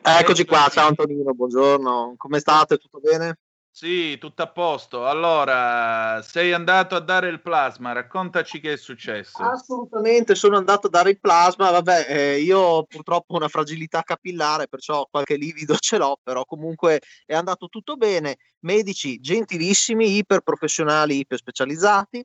[0.02, 2.78] Eccoci qua, ciao Antonino, buongiorno, come state?
[2.78, 3.38] Tutto bene?
[3.76, 5.08] Sì, tutto a posto.
[5.08, 9.42] Allora, sei andato a dare il plasma, raccontaci che è successo.
[9.42, 11.72] Assolutamente, sono andato a dare il plasma.
[11.72, 17.02] Vabbè, eh, io purtroppo ho una fragilità capillare, perciò qualche livido ce l'ho, però comunque
[17.26, 18.38] è andato tutto bene.
[18.60, 22.24] Medici gentilissimi, iper professionali, iper specializzati.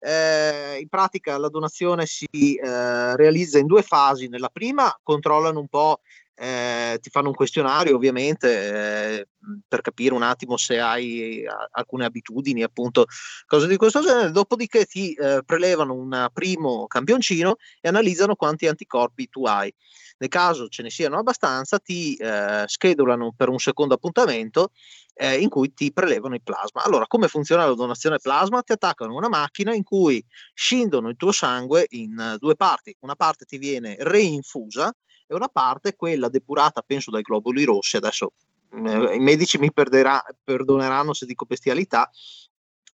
[0.00, 4.26] Eh, in pratica la donazione si eh, realizza in due fasi.
[4.26, 6.00] Nella prima controllano un po'
[6.38, 9.28] eh, ti fanno un questionario ovviamente eh,
[9.66, 13.06] per capire un attimo se hai a, alcune abitudini, appunto,
[13.46, 19.28] cose di questo genere, dopodiché ti eh, prelevano un primo campioncino e analizzano quanti anticorpi
[19.28, 19.72] tu hai.
[20.18, 24.70] Nel caso ce ne siano abbastanza, ti eh, schedulano per un secondo appuntamento
[25.14, 26.82] eh, in cui ti prelevano il plasma.
[26.84, 28.62] Allora, come funziona la donazione plasma?
[28.62, 30.24] Ti attaccano una macchina in cui
[30.54, 32.96] scindono il tuo sangue in due parti.
[33.00, 34.92] Una parte ti viene reinfusa
[35.28, 37.96] e una parte quella depurata, penso, dai globuli rossi.
[37.96, 38.32] Adesso
[38.72, 42.10] eh, i medici mi perderà, perdoneranno se dico bestialità.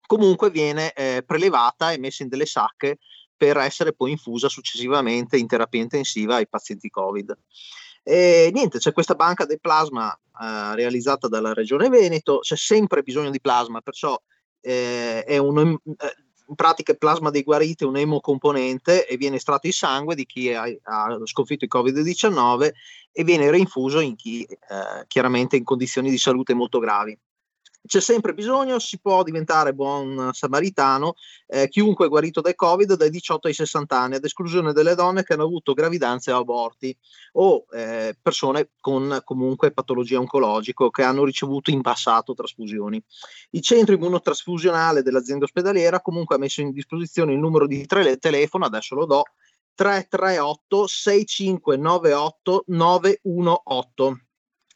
[0.06, 2.98] Comunque viene eh, prelevata e messa in delle sacche
[3.36, 7.36] per essere poi infusa successivamente in terapia intensiva ai pazienti Covid.
[8.02, 13.30] E niente, c'è questa banca del plasma eh, realizzata dalla Regione Veneto, c'è sempre bisogno
[13.30, 14.20] di plasma, perciò
[14.60, 16.14] eh, è un, eh,
[16.48, 20.24] in pratica il plasma dei guariti è un emocomponente e viene estratto il sangue di
[20.24, 22.70] chi ha, ha sconfitto il Covid-19
[23.12, 27.18] e viene reinfuso in chi eh, chiaramente in condizioni di salute molto gravi.
[27.86, 31.14] C'è sempre bisogno, si può diventare buon samaritano,
[31.46, 35.22] eh, chiunque è guarito dal Covid dai 18 ai 60 anni, ad esclusione delle donne
[35.22, 36.96] che hanno avuto gravidanze o aborti
[37.32, 43.02] o eh, persone con comunque patologia oncologica che hanno ricevuto in passato trasfusioni.
[43.50, 48.66] Il centro immunotrasfusionale dell'azienda ospedaliera comunque ha messo in disposizione il numero di tre telefono,
[48.66, 49.22] adesso lo do,
[49.74, 54.20] 338 6598 918.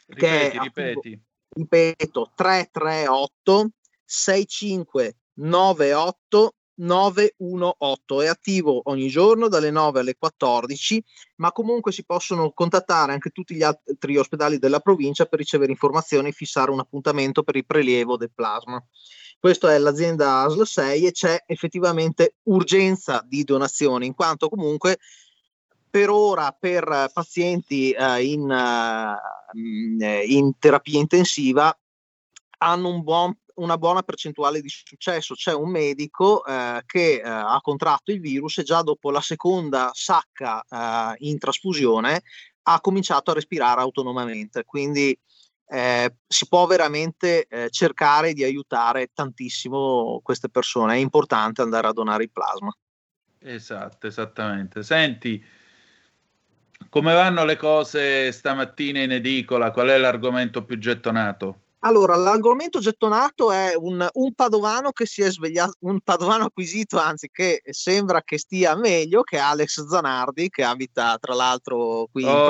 [0.06, 1.22] Ripeti, ripeti
[1.52, 3.70] ripeto 338
[4.04, 11.04] 6598 918 è attivo ogni giorno dalle 9 alle 14
[11.36, 16.30] ma comunque si possono contattare anche tutti gli altri ospedali della provincia per ricevere informazioni
[16.30, 18.82] e fissare un appuntamento per il prelievo del plasma.
[19.38, 24.98] Questa è l'azienda ASL 6 e c'è effettivamente urgenza di donazioni in quanto comunque
[25.90, 28.50] per ora per pazienti eh, in,
[29.52, 31.76] uh, in, terapia intensiva
[32.58, 35.34] hanno un buon, una buona percentuale di successo.
[35.34, 39.90] C'è un medico eh, che eh, ha contratto il virus e già dopo la seconda
[39.92, 42.22] sacca eh, in trasfusione
[42.64, 44.64] ha cominciato a respirare autonomamente.
[44.64, 45.18] Quindi
[45.66, 50.94] eh, si può veramente eh, cercare di aiutare tantissimo queste persone.
[50.94, 52.72] È importante andare a donare il plasma.
[53.38, 54.82] Esatto, esattamente.
[54.82, 55.42] Senti,
[56.88, 59.70] come vanno le cose stamattina in edicola?
[59.70, 61.61] Qual è l'argomento più gettonato?
[61.84, 67.28] Allora, l'argomento gettonato è un, un, padovano che si è svegliato, un padovano acquisito, anzi
[67.28, 72.28] che sembra che stia meglio, che è Alex Zanardi, che abita tra l'altro qui in
[72.28, 72.44] oh,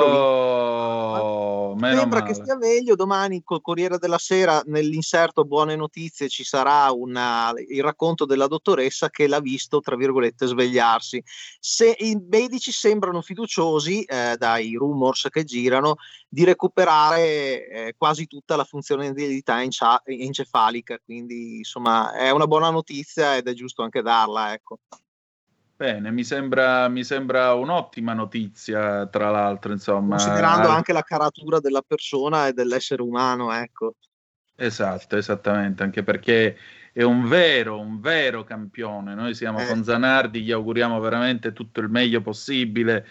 [1.73, 1.97] provincia.
[1.97, 2.31] Sembra male.
[2.31, 7.81] che stia meglio, domani col Corriere della Sera nell'inserto Buone Notizie ci sarà una, il
[7.81, 11.23] racconto della dottoressa che l'ha visto, tra virgolette, svegliarsi.
[11.59, 15.95] Se i medici sembrano fiduciosi, eh, dai rumors che girano,
[16.33, 22.47] di recuperare eh, quasi tutta la funzione di mobilità encia- encefalica, quindi insomma è una
[22.47, 24.51] buona notizia ed è giusto anche darla.
[24.51, 24.79] Ecco.
[25.75, 30.15] Bene, mi sembra, mi sembra un'ottima notizia, tra l'altro, insomma.
[30.15, 33.93] Considerando anche la caratura della persona e dell'essere umano, ecco.
[34.55, 36.57] Esatto, esattamente, anche perché
[36.91, 39.13] è un vero, un vero campione.
[39.13, 39.67] Noi siamo eh.
[39.67, 43.05] con Zanardi, gli auguriamo veramente tutto il meglio possibile.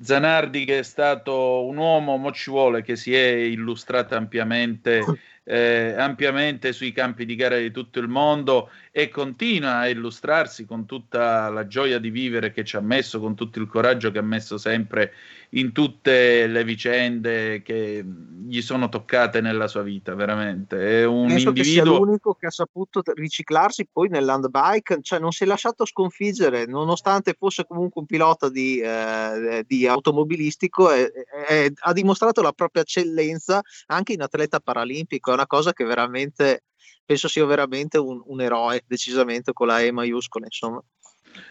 [0.00, 5.04] Zanardi che è stato un uomo, mo ci vuole, che si è illustrato ampiamente
[5.44, 10.86] eh, ampiamente sui campi di gara di tutto il mondo e continua a illustrarsi con
[10.86, 14.22] tutta la gioia di vivere che ci ha messo, con tutto il coraggio che ha
[14.22, 15.12] messo sempre
[15.54, 18.04] in tutte le vicende che
[18.46, 21.00] gli sono toccate nella sua vita, veramente.
[21.00, 21.52] È un Penso individuo...
[21.52, 26.64] che sia l'unico che ha saputo riciclarsi poi nell'handbike, cioè non si è lasciato sconfiggere,
[26.66, 31.10] nonostante fosse comunque un pilota di, eh, di automobilistico, è,
[31.46, 36.64] è, ha dimostrato la propria eccellenza anche in atleta paralimpico, è una cosa che veramente
[37.04, 40.82] penso sia veramente un, un eroe, decisamente con la E maiuscola, insomma.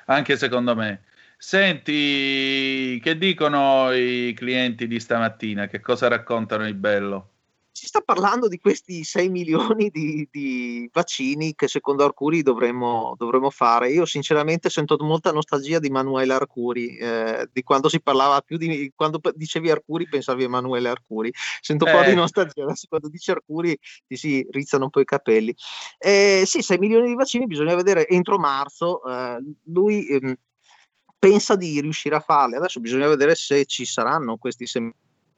[0.06, 1.04] Anche secondo me.
[1.44, 5.66] Senti, che dicono i clienti di stamattina?
[5.66, 7.30] Che cosa raccontano di bello?
[7.72, 13.50] Si sta parlando di questi 6 milioni di, di vaccini che secondo Arcuri dovremmo, dovremmo,
[13.50, 13.90] fare.
[13.90, 18.94] Io sinceramente sento molta nostalgia di Emanuele Arcuri, eh, di quando si parlava più di...
[18.96, 21.34] quando dicevi Arcuri pensavi a Emanuele Arcuri.
[21.60, 21.94] Sento un eh.
[21.96, 22.16] po' di eh.
[22.16, 25.56] nostalgia, adesso quando dici Arcuri ti si rizzano un po' i capelli.
[25.98, 29.04] Eh, sì, 6 milioni di vaccini bisogna vedere entro marzo.
[29.04, 30.08] Eh, lui...
[30.08, 30.36] Ehm,
[31.22, 32.58] pensa di riuscire a farle.
[32.58, 34.92] Adesso bisogna vedere se ci saranno questi 6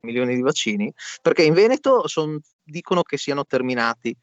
[0.03, 4.15] milioni di vaccini, perché in Veneto son, dicono che siano terminati.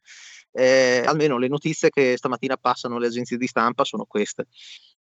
[0.53, 4.47] Eh, almeno le notizie che stamattina passano le agenzie di stampa sono queste.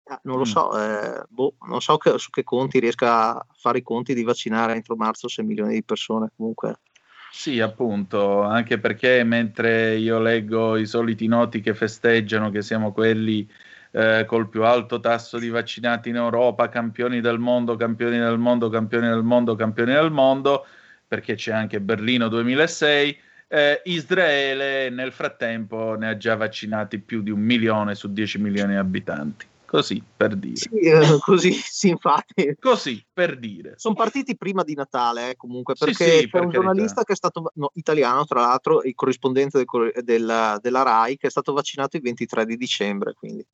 [0.04, 0.44] Ah, non lo mm.
[0.44, 4.22] so, eh, boh, non so che, su che conti riesca a fare i conti di
[4.22, 6.80] vaccinare entro marzo 6 milioni di persone comunque.
[7.32, 13.48] Sì, appunto, anche perché mentre io leggo i soliti noti che festeggiano che siamo quelli
[13.92, 18.68] eh, col più alto tasso di vaccinati in Europa, campioni del mondo, campioni del mondo,
[18.68, 20.66] campioni del mondo, campioni del mondo,
[21.06, 23.18] perché c'è anche Berlino 2006.
[23.48, 28.72] Eh, Israele nel frattempo ne ha già vaccinati più di un milione su 10 milioni
[28.72, 29.46] di abitanti.
[29.70, 30.56] Così per dire.
[30.56, 32.56] Sì, eh, così, sì, infatti.
[32.58, 33.74] Così per dire.
[33.76, 36.50] Sono partiti prima di Natale, eh, comunque, perché sì, sì, c'è per un carità.
[36.50, 41.28] giornalista che è stato no, italiano, tra l'altro, il corrispondente del, della, della, RAI, che
[41.28, 43.14] è stato vaccinato il 23 di dicembre.
[43.14, 43.46] Quindi,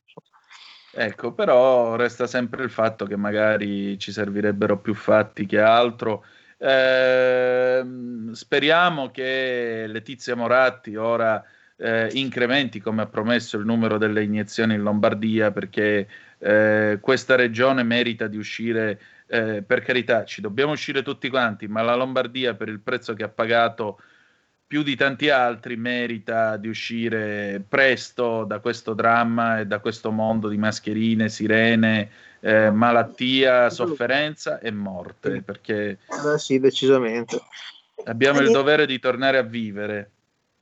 [0.92, 6.24] Ecco, però resta sempre il fatto che magari ci servirebbero più fatti che altro.
[6.56, 7.84] Eh,
[8.32, 11.44] speriamo che Letizia Moratti ora
[11.76, 16.08] eh, incrementi, come ha promesso, il numero delle iniezioni in Lombardia, perché
[16.38, 21.82] eh, questa regione merita di uscire, eh, per carità, ci dobbiamo uscire tutti quanti, ma
[21.82, 24.00] la Lombardia per il prezzo che ha pagato
[24.66, 30.48] più di tanti altri merita di uscire presto da questo dramma e da questo mondo
[30.48, 37.38] di mascherine, sirene, eh, malattia, sofferenza e morte, perché Eh, sì, decisamente.
[38.06, 40.10] abbiamo il dovere di tornare a vivere.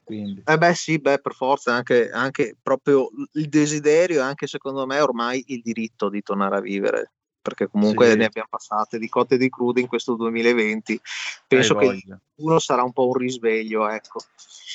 [0.05, 0.43] Quindi.
[0.45, 5.01] Eh beh sì, beh, per forza, anche, anche proprio il desiderio e anche secondo me
[5.01, 8.17] ormai il diritto di tornare a vivere, perché comunque Sì.
[8.17, 11.01] ne abbiamo passate di cotte e di crude in questo 2020.
[11.47, 12.03] Penso che
[12.37, 14.21] uno sarà un po' un risveglio, ecco.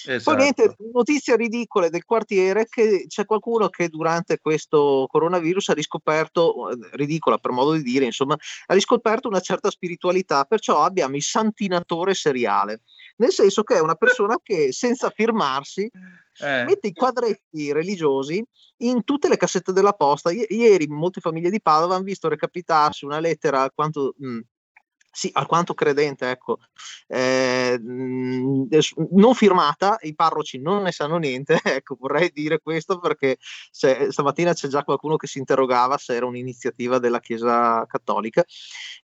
[0.05, 0.23] Esatto.
[0.23, 6.71] Poi niente, notizie ridicole del quartiere che c'è qualcuno che durante questo coronavirus ha riscoperto,
[6.71, 8.33] eh, ridicola per modo di dire, insomma,
[8.67, 12.81] ha riscoperto una certa spiritualità, perciò abbiamo il santinatore seriale,
[13.19, 15.89] nel senso che è una persona che senza firmarsi
[16.41, 16.63] Eh.
[16.63, 18.41] mette i quadretti religiosi
[18.77, 20.31] in tutte le cassette della posta.
[20.31, 24.39] I- ieri molte famiglie di Padova hanno visto recapitarsi una lettera alquanto, mh,
[25.19, 26.59] sì, alquanto credente, ecco,
[27.07, 27.77] eh,
[28.69, 33.35] es- non firmata, i parroci non ne sanno niente, ecco, vorrei dire questo perché
[33.69, 38.45] se- stamattina c'è già qualcuno che si interrogava se era un'iniziativa della Chiesa Cattolica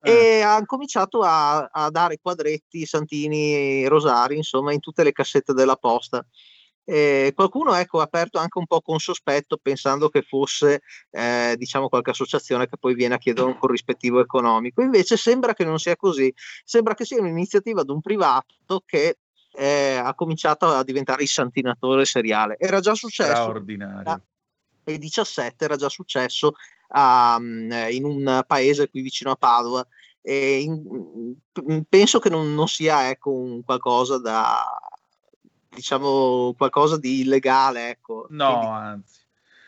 [0.00, 5.74] e ha cominciato a, a dare quadretti, santini, rosari, insomma, in tutte le cassette della
[5.76, 6.24] posta.
[6.84, 11.88] E qualcuno ecco, ha aperto anche un po' con sospetto pensando che fosse eh, diciamo
[11.88, 14.82] qualche associazione che poi viene a chiedere un corrispettivo economico.
[14.82, 16.32] Invece sembra che non sia così.
[16.62, 19.16] Sembra che sia un'iniziativa di un privato che
[19.56, 22.56] eh, ha cominciato a diventare il santinatore seriale.
[22.58, 23.32] Era già successo
[24.84, 26.54] nel 17 era già successo
[26.88, 29.86] a, mm, in un paese qui vicino a Padova.
[30.20, 31.34] E in-
[31.70, 34.64] mm, penso che non, non sia ecco, un qualcosa da
[35.74, 39.22] diciamo qualcosa di illegale ecco No, anzi.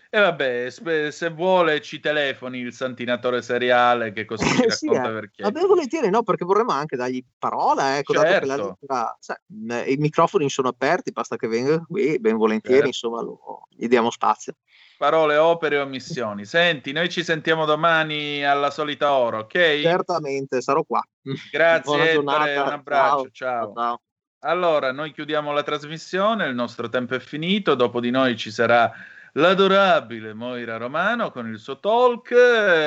[0.08, 0.70] E vabbè,
[1.10, 5.12] se vuole ci telefoni il santinatore seriale che così ci Sì, racconta eh.
[5.12, 5.42] perché.
[5.42, 8.46] Vabbè, volentieri no, perché vorremmo anche dargli parola, ecco, dato Certo.
[8.46, 13.08] lettera, sai, mh, i microfoni sono aperti, basta che venga qui, ben volentieri, Certo.
[13.08, 14.54] insomma, lo- gli diamo spazio.
[14.96, 16.46] Parole, opere o omissioni.
[16.46, 19.80] Senti, noi ci sentiamo domani alla solita ora, ok?
[19.82, 21.02] Certamente, sarò qua.
[21.50, 22.04] Grazie, Buona
[22.48, 23.72] Ettore, un abbraccio, Ciao.
[23.74, 24.00] ciao.
[24.40, 28.92] Allora, noi chiudiamo la trasmissione, il nostro tempo è finito, dopo di noi ci sarà
[29.32, 32.30] l'adorabile Moira Romano con il suo talk,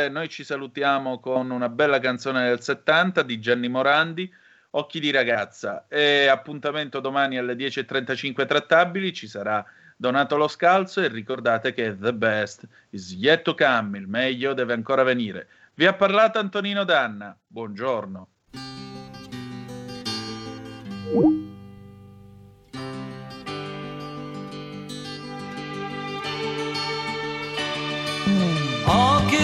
[0.09, 4.31] noi ci salutiamo con una bella canzone del 70 di Gianni Morandi,
[4.71, 9.65] Occhi di ragazza, e appuntamento domani alle 10.35 trattabili, ci sarà
[9.97, 14.73] Donato Lo Scalzo e ricordate che the best is yet to come, il meglio deve
[14.73, 15.47] ancora venire.
[15.73, 18.27] Vi ha parlato Antonino Danna, buongiorno.
[21.11, 21.25] Occhi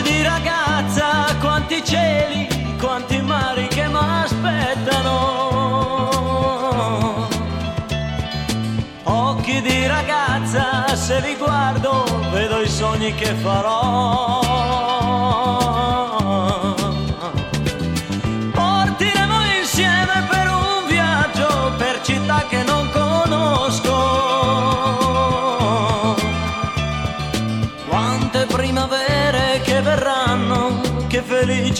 [0.04, 2.48] di ragazza, quanti cieli,
[2.80, 5.10] quanti mari che mi aspettano.
[9.04, 14.85] Occhi di ragazza, se li guardo, vedo i sogni che farò.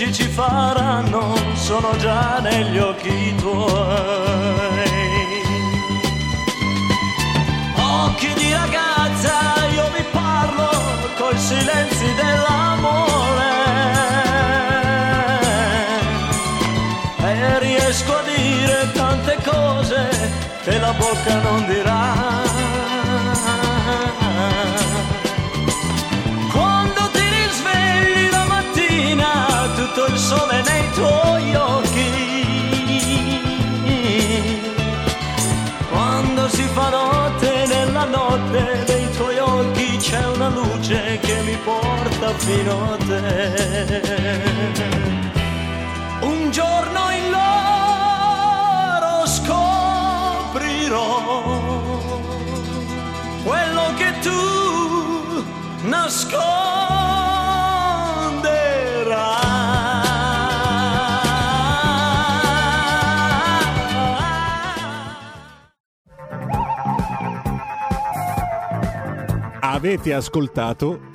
[0.06, 3.74] Felici ci faranno, sono già negli occhi tuoi.
[7.78, 10.70] Occhi di ragazza, io vi parlo
[11.18, 13.54] col silenzio dell'amore.
[17.24, 20.10] E riesco a dire tante cose
[20.64, 22.35] che la bocca non dirà.
[41.56, 41.62] Mi
[42.38, 44.44] fino a te.
[46.22, 50.64] Un giorno in loro scoprirò
[53.44, 54.34] quello che tu
[69.62, 71.15] Avete ascoltato